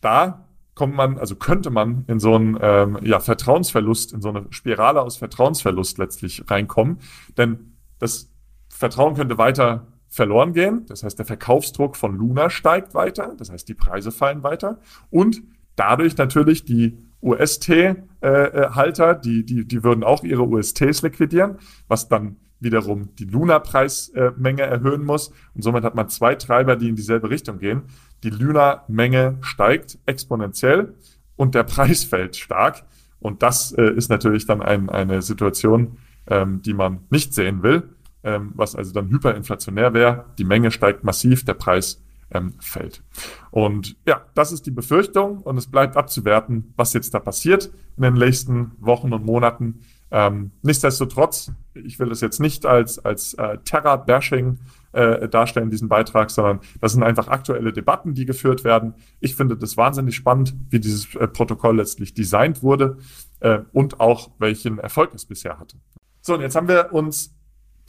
da 0.00 0.48
kommt 0.74 0.94
man, 0.94 1.18
also 1.18 1.34
könnte 1.34 1.70
man 1.70 2.04
in 2.06 2.20
so 2.20 2.34
einen 2.34 2.56
ähm, 2.60 2.98
ja, 3.02 3.18
Vertrauensverlust, 3.18 4.12
in 4.12 4.22
so 4.22 4.28
eine 4.28 4.46
Spirale 4.50 5.02
aus 5.02 5.16
Vertrauensverlust 5.16 5.98
letztlich 5.98 6.44
reinkommen. 6.48 6.98
Denn 7.36 7.76
das 7.98 8.30
Vertrauen 8.68 9.14
könnte 9.14 9.38
weiter 9.38 9.88
verloren 10.08 10.52
gehen. 10.52 10.86
Das 10.86 11.02
heißt, 11.02 11.18
der 11.18 11.26
Verkaufsdruck 11.26 11.96
von 11.96 12.16
Luna 12.16 12.48
steigt 12.48 12.94
weiter. 12.94 13.34
Das 13.36 13.50
heißt, 13.50 13.68
die 13.68 13.74
Preise 13.74 14.12
fallen 14.12 14.44
weiter. 14.44 14.78
Und 15.10 15.42
dadurch 15.74 16.16
natürlich 16.16 16.64
die 16.64 16.98
UST-Halter, 17.20 19.10
äh, 19.10 19.20
die, 19.20 19.44
die, 19.44 19.66
die 19.66 19.84
würden 19.84 20.04
auch 20.04 20.22
ihre 20.22 20.46
USTs 20.46 21.02
liquidieren, 21.02 21.58
was 21.88 22.08
dann 22.08 22.36
wiederum 22.60 23.14
die 23.16 23.24
Luna-Preismenge 23.24 24.62
erhöhen 24.62 25.04
muss. 25.04 25.32
Und 25.54 25.62
somit 25.62 25.84
hat 25.84 25.94
man 25.94 26.08
zwei 26.08 26.34
Treiber, 26.34 26.76
die 26.76 26.88
in 26.88 26.96
dieselbe 26.96 27.30
Richtung 27.30 27.58
gehen. 27.58 27.82
Die 28.22 28.30
Luna-Menge 28.30 29.38
steigt 29.42 29.98
exponentiell 30.06 30.94
und 31.36 31.54
der 31.54 31.62
Preis 31.64 32.04
fällt 32.04 32.36
stark. 32.36 32.84
Und 33.20 33.42
das 33.42 33.72
äh, 33.72 33.92
ist 33.92 34.10
natürlich 34.10 34.46
dann 34.46 34.62
ein, 34.62 34.90
eine 34.90 35.22
Situation, 35.22 35.98
ähm, 36.28 36.62
die 36.62 36.74
man 36.74 37.00
nicht 37.10 37.34
sehen 37.34 37.62
will, 37.62 37.88
ähm, 38.22 38.52
was 38.54 38.76
also 38.76 38.92
dann 38.92 39.10
hyperinflationär 39.10 39.94
wäre. 39.94 40.26
Die 40.38 40.44
Menge 40.44 40.70
steigt 40.70 41.04
massiv, 41.04 41.44
der 41.44 41.54
Preis 41.54 42.02
ähm, 42.30 42.54
fällt. 42.60 43.02
Und 43.50 43.96
ja, 44.06 44.22
das 44.34 44.52
ist 44.52 44.66
die 44.66 44.70
Befürchtung 44.70 45.38
und 45.38 45.56
es 45.56 45.66
bleibt 45.66 45.96
abzuwerten, 45.96 46.74
was 46.76 46.92
jetzt 46.92 47.14
da 47.14 47.20
passiert 47.20 47.70
in 47.96 48.02
den 48.02 48.14
nächsten 48.14 48.72
Wochen 48.78 49.12
und 49.12 49.24
Monaten. 49.24 49.80
Ähm, 50.10 50.52
nichtsdestotrotz, 50.62 51.52
ich 51.74 51.98
will 51.98 52.08
das 52.08 52.20
jetzt 52.20 52.40
nicht 52.40 52.64
als, 52.64 52.98
als 52.98 53.34
äh, 53.34 53.58
Terra-Bashing 53.64 54.58
äh, 54.92 55.28
darstellen, 55.28 55.70
diesen 55.70 55.88
Beitrag, 55.88 56.30
sondern 56.30 56.60
das 56.80 56.92
sind 56.92 57.02
einfach 57.02 57.28
aktuelle 57.28 57.72
Debatten, 57.72 58.14
die 58.14 58.24
geführt 58.24 58.64
werden. 58.64 58.94
Ich 59.20 59.36
finde 59.36 59.56
das 59.56 59.76
wahnsinnig 59.76 60.16
spannend, 60.16 60.54
wie 60.70 60.80
dieses 60.80 61.14
äh, 61.14 61.28
Protokoll 61.28 61.76
letztlich 61.76 62.14
designt 62.14 62.62
wurde 62.62 62.98
äh, 63.40 63.60
und 63.72 64.00
auch 64.00 64.30
welchen 64.38 64.78
Erfolg 64.78 65.12
es 65.14 65.26
bisher 65.26 65.58
hatte. 65.58 65.76
So, 66.22 66.34
und 66.34 66.40
jetzt 66.40 66.56
haben 66.56 66.68
wir 66.68 66.92
uns 66.92 67.37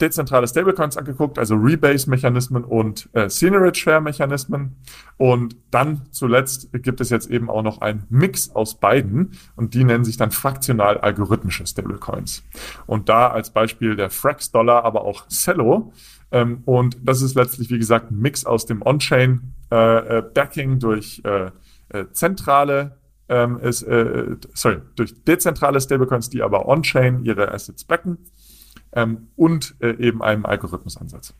dezentrale 0.00 0.48
Stablecoins 0.48 0.96
angeguckt, 0.96 1.38
also 1.38 1.54
Rebase-Mechanismen 1.54 2.64
und 2.64 3.08
äh, 3.12 3.28
Seigniorage-Share-Mechanismen. 3.28 4.76
Und 5.16 5.56
dann 5.70 6.02
zuletzt 6.10 6.70
gibt 6.72 7.00
es 7.00 7.10
jetzt 7.10 7.30
eben 7.30 7.50
auch 7.50 7.62
noch 7.62 7.80
einen 7.80 8.04
Mix 8.08 8.50
aus 8.54 8.80
beiden 8.80 9.32
und 9.56 9.74
die 9.74 9.84
nennen 9.84 10.04
sich 10.04 10.16
dann 10.16 10.30
fraktional 10.30 10.98
algorithmische 10.98 11.66
Stablecoins. 11.66 12.42
Und 12.86 13.08
da 13.08 13.28
als 13.28 13.50
Beispiel 13.50 13.96
der 13.96 14.10
Frax-Dollar, 14.10 14.84
aber 14.84 15.04
auch 15.04 15.28
Cello. 15.28 15.92
Ähm, 16.32 16.62
und 16.64 16.98
das 17.02 17.22
ist 17.22 17.34
letztlich, 17.34 17.70
wie 17.70 17.78
gesagt, 17.78 18.10
ein 18.10 18.18
Mix 18.18 18.46
aus 18.46 18.66
dem 18.66 18.82
On-Chain-Backing 18.82 20.70
äh, 20.70 20.74
äh 20.74 20.78
durch 20.78 21.22
äh, 21.24 21.50
äh, 21.90 22.06
zentrale 22.12 22.98
ähm, 23.28 23.58
ist, 23.60 23.82
äh, 23.82 24.36
sorry, 24.54 24.78
durch 24.96 25.22
dezentrale 25.24 25.80
Stablecoins, 25.80 26.30
die 26.30 26.42
aber 26.42 26.66
on-chain 26.66 27.24
ihre 27.24 27.52
Assets 27.52 27.84
backen 27.84 28.18
ähm, 28.92 29.28
und 29.36 29.74
äh, 29.80 29.92
eben 29.96 30.22
einem 30.22 30.46
Algorithmusansatz. 30.46 31.34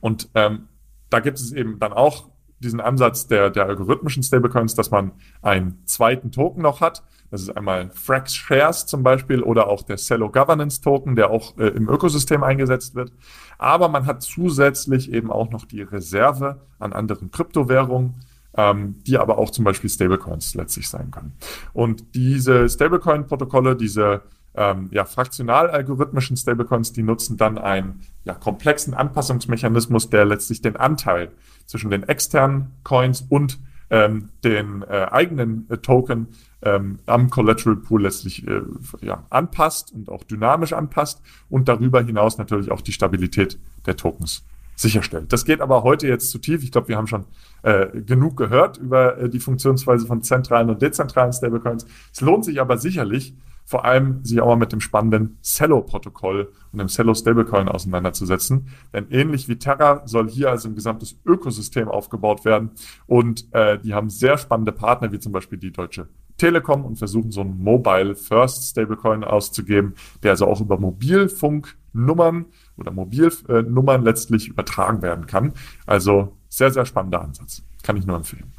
Und 0.00 0.28
ähm, 0.34 0.68
da 1.10 1.20
gibt 1.20 1.38
es 1.38 1.52
eben 1.52 1.78
dann 1.78 1.92
auch 1.92 2.28
diesen 2.60 2.80
Ansatz 2.80 3.26
der, 3.26 3.50
der 3.50 3.66
algorithmischen 3.66 4.22
Stablecoins, 4.22 4.74
dass 4.74 4.90
man 4.90 5.12
einen 5.42 5.82
zweiten 5.86 6.32
Token 6.32 6.62
noch 6.62 6.80
hat. 6.80 7.02
Das 7.30 7.42
ist 7.42 7.56
einmal 7.56 7.90
Frax 7.90 8.34
Shares 8.34 8.86
zum 8.86 9.02
Beispiel 9.02 9.42
oder 9.42 9.68
auch 9.68 9.82
der 9.82 9.96
Cello 9.96 10.30
Governance 10.30 10.80
Token, 10.80 11.14
der 11.14 11.30
auch 11.30 11.56
äh, 11.58 11.68
im 11.68 11.88
Ökosystem 11.88 12.42
eingesetzt 12.42 12.94
wird. 12.94 13.12
Aber 13.58 13.88
man 13.88 14.06
hat 14.06 14.22
zusätzlich 14.22 15.12
eben 15.12 15.30
auch 15.30 15.50
noch 15.50 15.66
die 15.66 15.82
Reserve 15.82 16.60
an 16.78 16.92
anderen 16.92 17.30
Kryptowährungen, 17.30 18.14
ähm, 18.56 18.96
die 19.06 19.18
aber 19.18 19.38
auch 19.38 19.50
zum 19.50 19.64
Beispiel 19.64 19.90
Stablecoins 19.90 20.54
letztlich 20.54 20.88
sein 20.88 21.10
können. 21.10 21.34
Und 21.74 22.14
diese 22.14 22.68
Stablecoin-Protokolle, 22.68 23.76
diese 23.76 24.22
ähm, 24.54 24.88
ja, 24.92 25.04
fraktional-algorithmischen 25.04 26.36
Stablecoins, 26.36 26.92
die 26.92 27.02
nutzen 27.02 27.36
dann 27.36 27.58
einen 27.58 28.00
ja, 28.24 28.34
komplexen 28.34 28.94
Anpassungsmechanismus, 28.94 30.10
der 30.10 30.24
letztlich 30.24 30.62
den 30.62 30.76
Anteil 30.76 31.30
zwischen 31.66 31.90
den 31.90 32.02
externen 32.02 32.72
Coins 32.82 33.24
und 33.28 33.58
ähm, 33.90 34.30
den 34.44 34.82
äh, 34.82 35.06
eigenen 35.10 35.66
äh, 35.70 35.78
Token 35.78 36.28
ähm, 36.62 36.98
am 37.06 37.30
Collateral 37.30 37.76
Pool 37.76 38.02
letztlich 38.02 38.46
äh, 38.46 38.62
ja, 39.00 39.24
anpasst 39.30 39.92
und 39.92 40.08
auch 40.08 40.24
dynamisch 40.24 40.72
anpasst 40.72 41.22
und 41.48 41.68
darüber 41.68 42.02
hinaus 42.02 42.36
natürlich 42.38 42.70
auch 42.70 42.80
die 42.80 42.92
Stabilität 42.92 43.58
der 43.86 43.96
Tokens 43.96 44.44
sicherstellt. 44.76 45.32
Das 45.32 45.44
geht 45.44 45.60
aber 45.60 45.82
heute 45.82 46.06
jetzt 46.06 46.30
zu 46.30 46.38
tief. 46.38 46.62
Ich 46.62 46.70
glaube, 46.70 46.88
wir 46.88 46.96
haben 46.96 47.06
schon 47.06 47.24
äh, 47.62 47.88
genug 48.02 48.36
gehört 48.36 48.76
über 48.76 49.18
äh, 49.18 49.28
die 49.28 49.40
Funktionsweise 49.40 50.06
von 50.06 50.22
zentralen 50.22 50.70
und 50.70 50.82
dezentralen 50.82 51.32
Stablecoins. 51.32 51.86
Es 52.12 52.20
lohnt 52.20 52.44
sich 52.44 52.60
aber 52.60 52.78
sicherlich, 52.78 53.34
vor 53.68 53.84
allem 53.84 54.24
sich 54.24 54.40
auch 54.40 54.46
mal 54.46 54.56
mit 54.56 54.72
dem 54.72 54.80
spannenden 54.80 55.36
Cello-Protokoll 55.42 56.50
und 56.72 56.78
dem 56.78 56.88
Cello-Stablecoin 56.88 57.68
auseinanderzusetzen. 57.68 58.68
Denn 58.94 59.10
ähnlich 59.10 59.46
wie 59.46 59.58
Terra 59.58 60.06
soll 60.06 60.30
hier 60.30 60.48
also 60.48 60.70
ein 60.70 60.74
gesamtes 60.74 61.20
Ökosystem 61.26 61.86
aufgebaut 61.86 62.46
werden. 62.46 62.70
Und 63.06 63.52
äh, 63.52 63.78
die 63.78 63.92
haben 63.92 64.08
sehr 64.08 64.38
spannende 64.38 64.72
Partner, 64.72 65.12
wie 65.12 65.18
zum 65.18 65.32
Beispiel 65.32 65.58
die 65.58 65.70
Deutsche 65.70 66.08
Telekom 66.38 66.86
und 66.86 66.96
versuchen 66.96 67.30
so 67.30 67.42
einen 67.42 67.62
Mobile 67.62 68.14
First 68.14 68.70
Stablecoin 68.70 69.22
auszugeben, 69.22 69.92
der 70.22 70.30
also 70.30 70.46
auch 70.46 70.62
über 70.62 70.78
Mobilfunknummern 70.78 72.46
oder 72.78 72.90
Mobilnummern 72.90 74.02
letztlich 74.02 74.48
übertragen 74.48 75.02
werden 75.02 75.26
kann. 75.26 75.52
Also 75.84 76.38
sehr, 76.48 76.70
sehr 76.70 76.86
spannender 76.86 77.20
Ansatz. 77.20 77.62
Kann 77.82 77.98
ich 77.98 78.06
nur 78.06 78.16
empfehlen. 78.16 78.50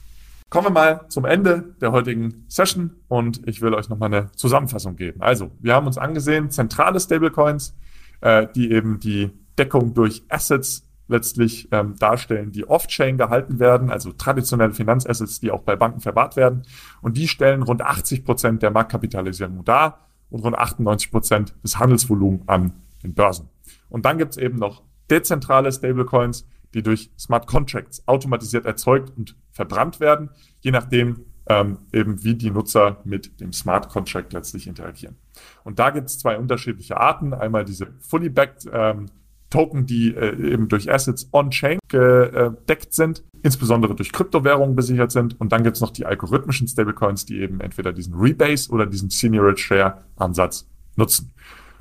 Kommen 0.50 0.66
wir 0.66 0.72
mal 0.72 1.06
zum 1.10 1.26
Ende 1.26 1.76
der 1.80 1.92
heutigen 1.92 2.46
Session 2.48 2.96
und 3.08 3.48
ich 3.48 3.62
will 3.62 3.76
euch 3.76 3.88
nochmal 3.88 4.12
eine 4.12 4.32
Zusammenfassung 4.32 4.96
geben. 4.96 5.22
Also, 5.22 5.52
wir 5.60 5.76
haben 5.76 5.86
uns 5.86 6.00
angesehen, 6.00 6.50
zentrale 6.50 7.00
Stablecoins, 7.00 7.78
äh, 8.22 8.48
die 8.56 8.72
eben 8.72 9.00
die 9.00 9.30
Deckung 9.60 9.94
durch 9.94 10.24
Assets 10.28 10.90
letztlich 11.08 11.68
ähm, 11.72 11.96
darstellen, 12.00 12.52
die 12.52 12.68
off-chain 12.68 13.18
gehalten 13.18 13.60
werden, 13.60 13.92
also 13.92 14.12
traditionelle 14.12 14.74
Finanzassets, 14.74 15.40
die 15.40 15.52
auch 15.52 15.62
bei 15.62 15.76
Banken 15.76 16.00
verwahrt 16.00 16.36
werden. 16.36 16.64
Und 17.02 17.18
die 17.18 17.28
stellen 17.28 17.62
rund 17.62 17.84
80 17.84 18.26
Prozent 18.26 18.64
der 18.64 18.72
Marktkapitalisierung 18.72 19.64
dar 19.66 20.08
und 20.32 20.44
rund 20.44 20.58
98 20.58 21.12
Prozent 21.12 21.54
des 21.64 21.78
Handelsvolumens 21.78 22.48
an 22.48 22.74
den 23.04 23.14
Börsen. 23.14 23.50
Und 23.90 24.06
dann 24.06 24.18
gibt's 24.18 24.38
eben 24.38 24.58
noch 24.58 24.82
dezentrale 25.12 25.72
Stablecoins, 25.72 26.48
die 26.74 26.84
durch 26.84 27.12
Smart 27.18 27.48
Contracts 27.48 28.08
automatisiert 28.08 28.66
erzeugt 28.66 29.12
und 29.18 29.36
verbrannt 29.52 30.00
werden, 30.00 30.30
je 30.62 30.72
nachdem 30.72 31.26
ähm, 31.48 31.80
eben 31.92 32.24
wie 32.24 32.36
die 32.36 32.52
Nutzer 32.52 33.02
mit 33.04 33.40
dem 33.42 33.52
Smart 33.54 33.90
Contract 33.90 34.34
letztlich 34.34 34.68
interagieren. 34.68 35.16
Und 35.64 35.80
da 35.80 35.90
gibt 35.90 36.10
es 36.10 36.20
zwei 36.20 36.38
unterschiedliche 36.38 36.98
Arten. 36.98 37.34
Einmal 37.34 37.66
diese 37.66 37.88
fully 38.00 38.30
backed 38.30 38.70
ähm, 38.72 39.08
Token, 39.50 39.88
die 39.88 40.14
äh, 40.14 40.54
eben 40.54 40.68
durch 40.68 40.92
Assets 40.92 41.28
on-chain 41.34 41.80
gedeckt 41.88 42.94
sind, 42.94 43.24
insbesondere 43.42 43.96
durch 43.96 44.12
Kryptowährungen 44.12 44.76
besichert 44.76 45.12
sind. 45.12 45.40
Und 45.40 45.52
dann 45.52 45.64
gibt 45.64 45.76
es 45.76 45.82
noch 45.82 45.90
die 45.90 46.06
algorithmischen 46.06 46.68
Stablecoins, 46.68 47.26
die 47.26 47.40
eben 47.40 47.60
entweder 47.60 47.92
diesen 47.92 48.14
Rebase 48.14 48.70
oder 48.72 48.86
diesen 48.86 49.10
Senior 49.10 49.58
Share 49.58 50.04
Ansatz 50.18 50.70
nutzen. 50.96 51.34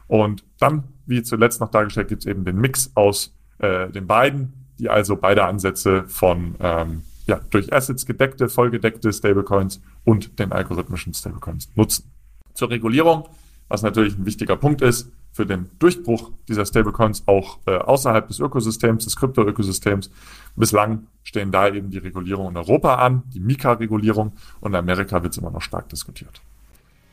Und 0.07 0.45
dann, 0.59 0.85
wie 1.05 1.23
zuletzt 1.23 1.61
noch 1.61 1.71
dargestellt, 1.71 2.09
gibt 2.09 2.23
es 2.23 2.27
eben 2.27 2.47
den 2.47 2.57
Mix 2.57 2.91
aus 2.95 3.37
äh, 3.59 3.91
den 3.91 4.07
beiden, 4.07 4.58
die 4.79 4.89
also 4.89 5.17
beide 5.17 5.45
Ansätze 5.45 6.05
von 6.07 6.55
ähm, 6.61 7.03
ja, 7.27 7.41
durch 7.51 7.73
Assets 7.73 8.07
gedeckte, 8.07 8.49
vollgedeckte 8.49 9.13
Stablecoins 9.13 9.81
und 10.05 10.39
den 10.39 10.53
algorithmischen 10.53 11.13
Stablecoins 11.15 11.69
nutzen. 11.75 12.11
Zur 12.55 12.71
Regulierung, 12.71 13.29
was 13.69 13.83
natürlich 13.83 14.19
ein 14.19 14.25
wichtiger 14.25 14.57
Punkt 14.57 14.81
ist, 14.81 15.13
für 15.31 15.47
den 15.47 15.71
Durchbruch 15.79 16.33
dieser 16.49 16.67
Stablecoins 16.67 17.23
auch 17.27 17.59
äh, 17.67 17.77
außerhalb 17.77 18.27
des 18.27 18.41
Ökosystems, 18.41 19.05
des 19.05 19.15
Krypto-Ökosystems. 19.15 20.11
Bislang 20.57 21.07
stehen 21.23 21.53
da 21.53 21.69
eben 21.69 21.91
die 21.91 21.99
Regulierungen 21.99 22.53
in 22.53 22.57
Europa 22.57 22.97
an, 22.97 23.23
die 23.33 23.41
Mika-Regulierung 23.41 24.33
und 24.61 24.73
in 24.73 24.77
Amerika 24.77 25.23
wird 25.23 25.35
es 25.35 25.39
immer 25.39 25.51
noch 25.51 25.63
stark 25.63 25.89
diskutiert. 25.91 26.41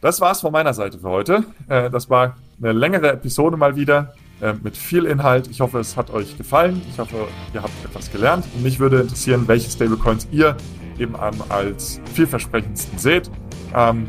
Das 0.02 0.22
war's 0.22 0.42
von 0.42 0.52
meiner 0.52 0.74
Seite 0.74 0.98
für 0.98 1.10
heute. 1.10 1.44
Äh, 1.68 1.90
das 1.90 2.10
war 2.10 2.38
eine 2.60 2.72
längere 2.72 3.12
Episode 3.12 3.58
mal 3.58 3.76
wieder. 3.76 4.16
Äh, 4.42 4.54
mit 4.64 4.76
viel 4.76 5.06
Inhalt. 5.06 5.48
Ich 5.48 5.62
hoffe, 5.62 5.80
es 5.80 5.96
hat 5.96 6.10
euch 6.12 6.38
gefallen. 6.38 6.82
Ich 6.90 7.00
hoffe, 7.00 7.16
ihr 7.54 7.62
habt 7.62 7.72
etwas 7.86 8.12
gelernt. 8.12 8.46
Und 8.54 8.64
mich 8.64 8.80
würde 8.80 9.00
interessieren, 9.00 9.48
welche 9.48 9.70
Stablecoins 9.70 10.28
ihr 10.32 10.58
eben 11.00 11.16
als 11.50 12.02
vielversprechendsten 12.14 12.98
seht. 12.98 13.32
Ähm, 13.74 14.08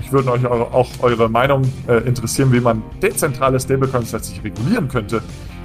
ich 0.00 0.12
würde 0.12 0.30
euch 0.30 0.44
auch 0.46 0.88
eure 1.00 1.28
Meinung 1.30 1.62
äh, 1.88 2.06
interessieren, 2.06 2.52
wie 2.52 2.60
man 2.60 2.82
dezentrale 3.02 3.58
Stablecoins 3.58 4.12
letztlich 4.12 4.44
regulieren 4.44 4.88
könnte. 4.88 5.22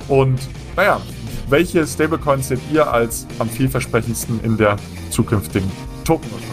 Und 0.08 0.40
naja, 0.76 1.02
welche 1.50 1.86
Stablecoins 1.86 2.48
seht 2.48 2.62
ihr 2.72 2.90
als 2.90 3.28
am 3.40 3.50
vielversprechendsten 3.50 4.40
in 4.44 4.56
der 4.56 4.78
zukünftigen 5.10 5.70
Tokenökonomie? 6.06 6.48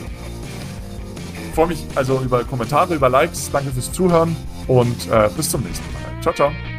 Ich 1.48 1.54
freue 1.54 1.68
mich 1.68 1.86
also 1.94 2.20
über 2.20 2.42
Kommentare, 2.42 2.94
über 2.94 3.08
Likes. 3.08 3.50
Danke 3.50 3.70
fürs 3.70 3.92
Zuhören 3.92 4.36
und 4.66 5.08
äh, 5.10 5.28
bis 5.36 5.50
zum 5.50 5.62
nächsten 5.62 5.86
Mal. 5.92 6.20
Ciao, 6.20 6.34
ciao. 6.34 6.77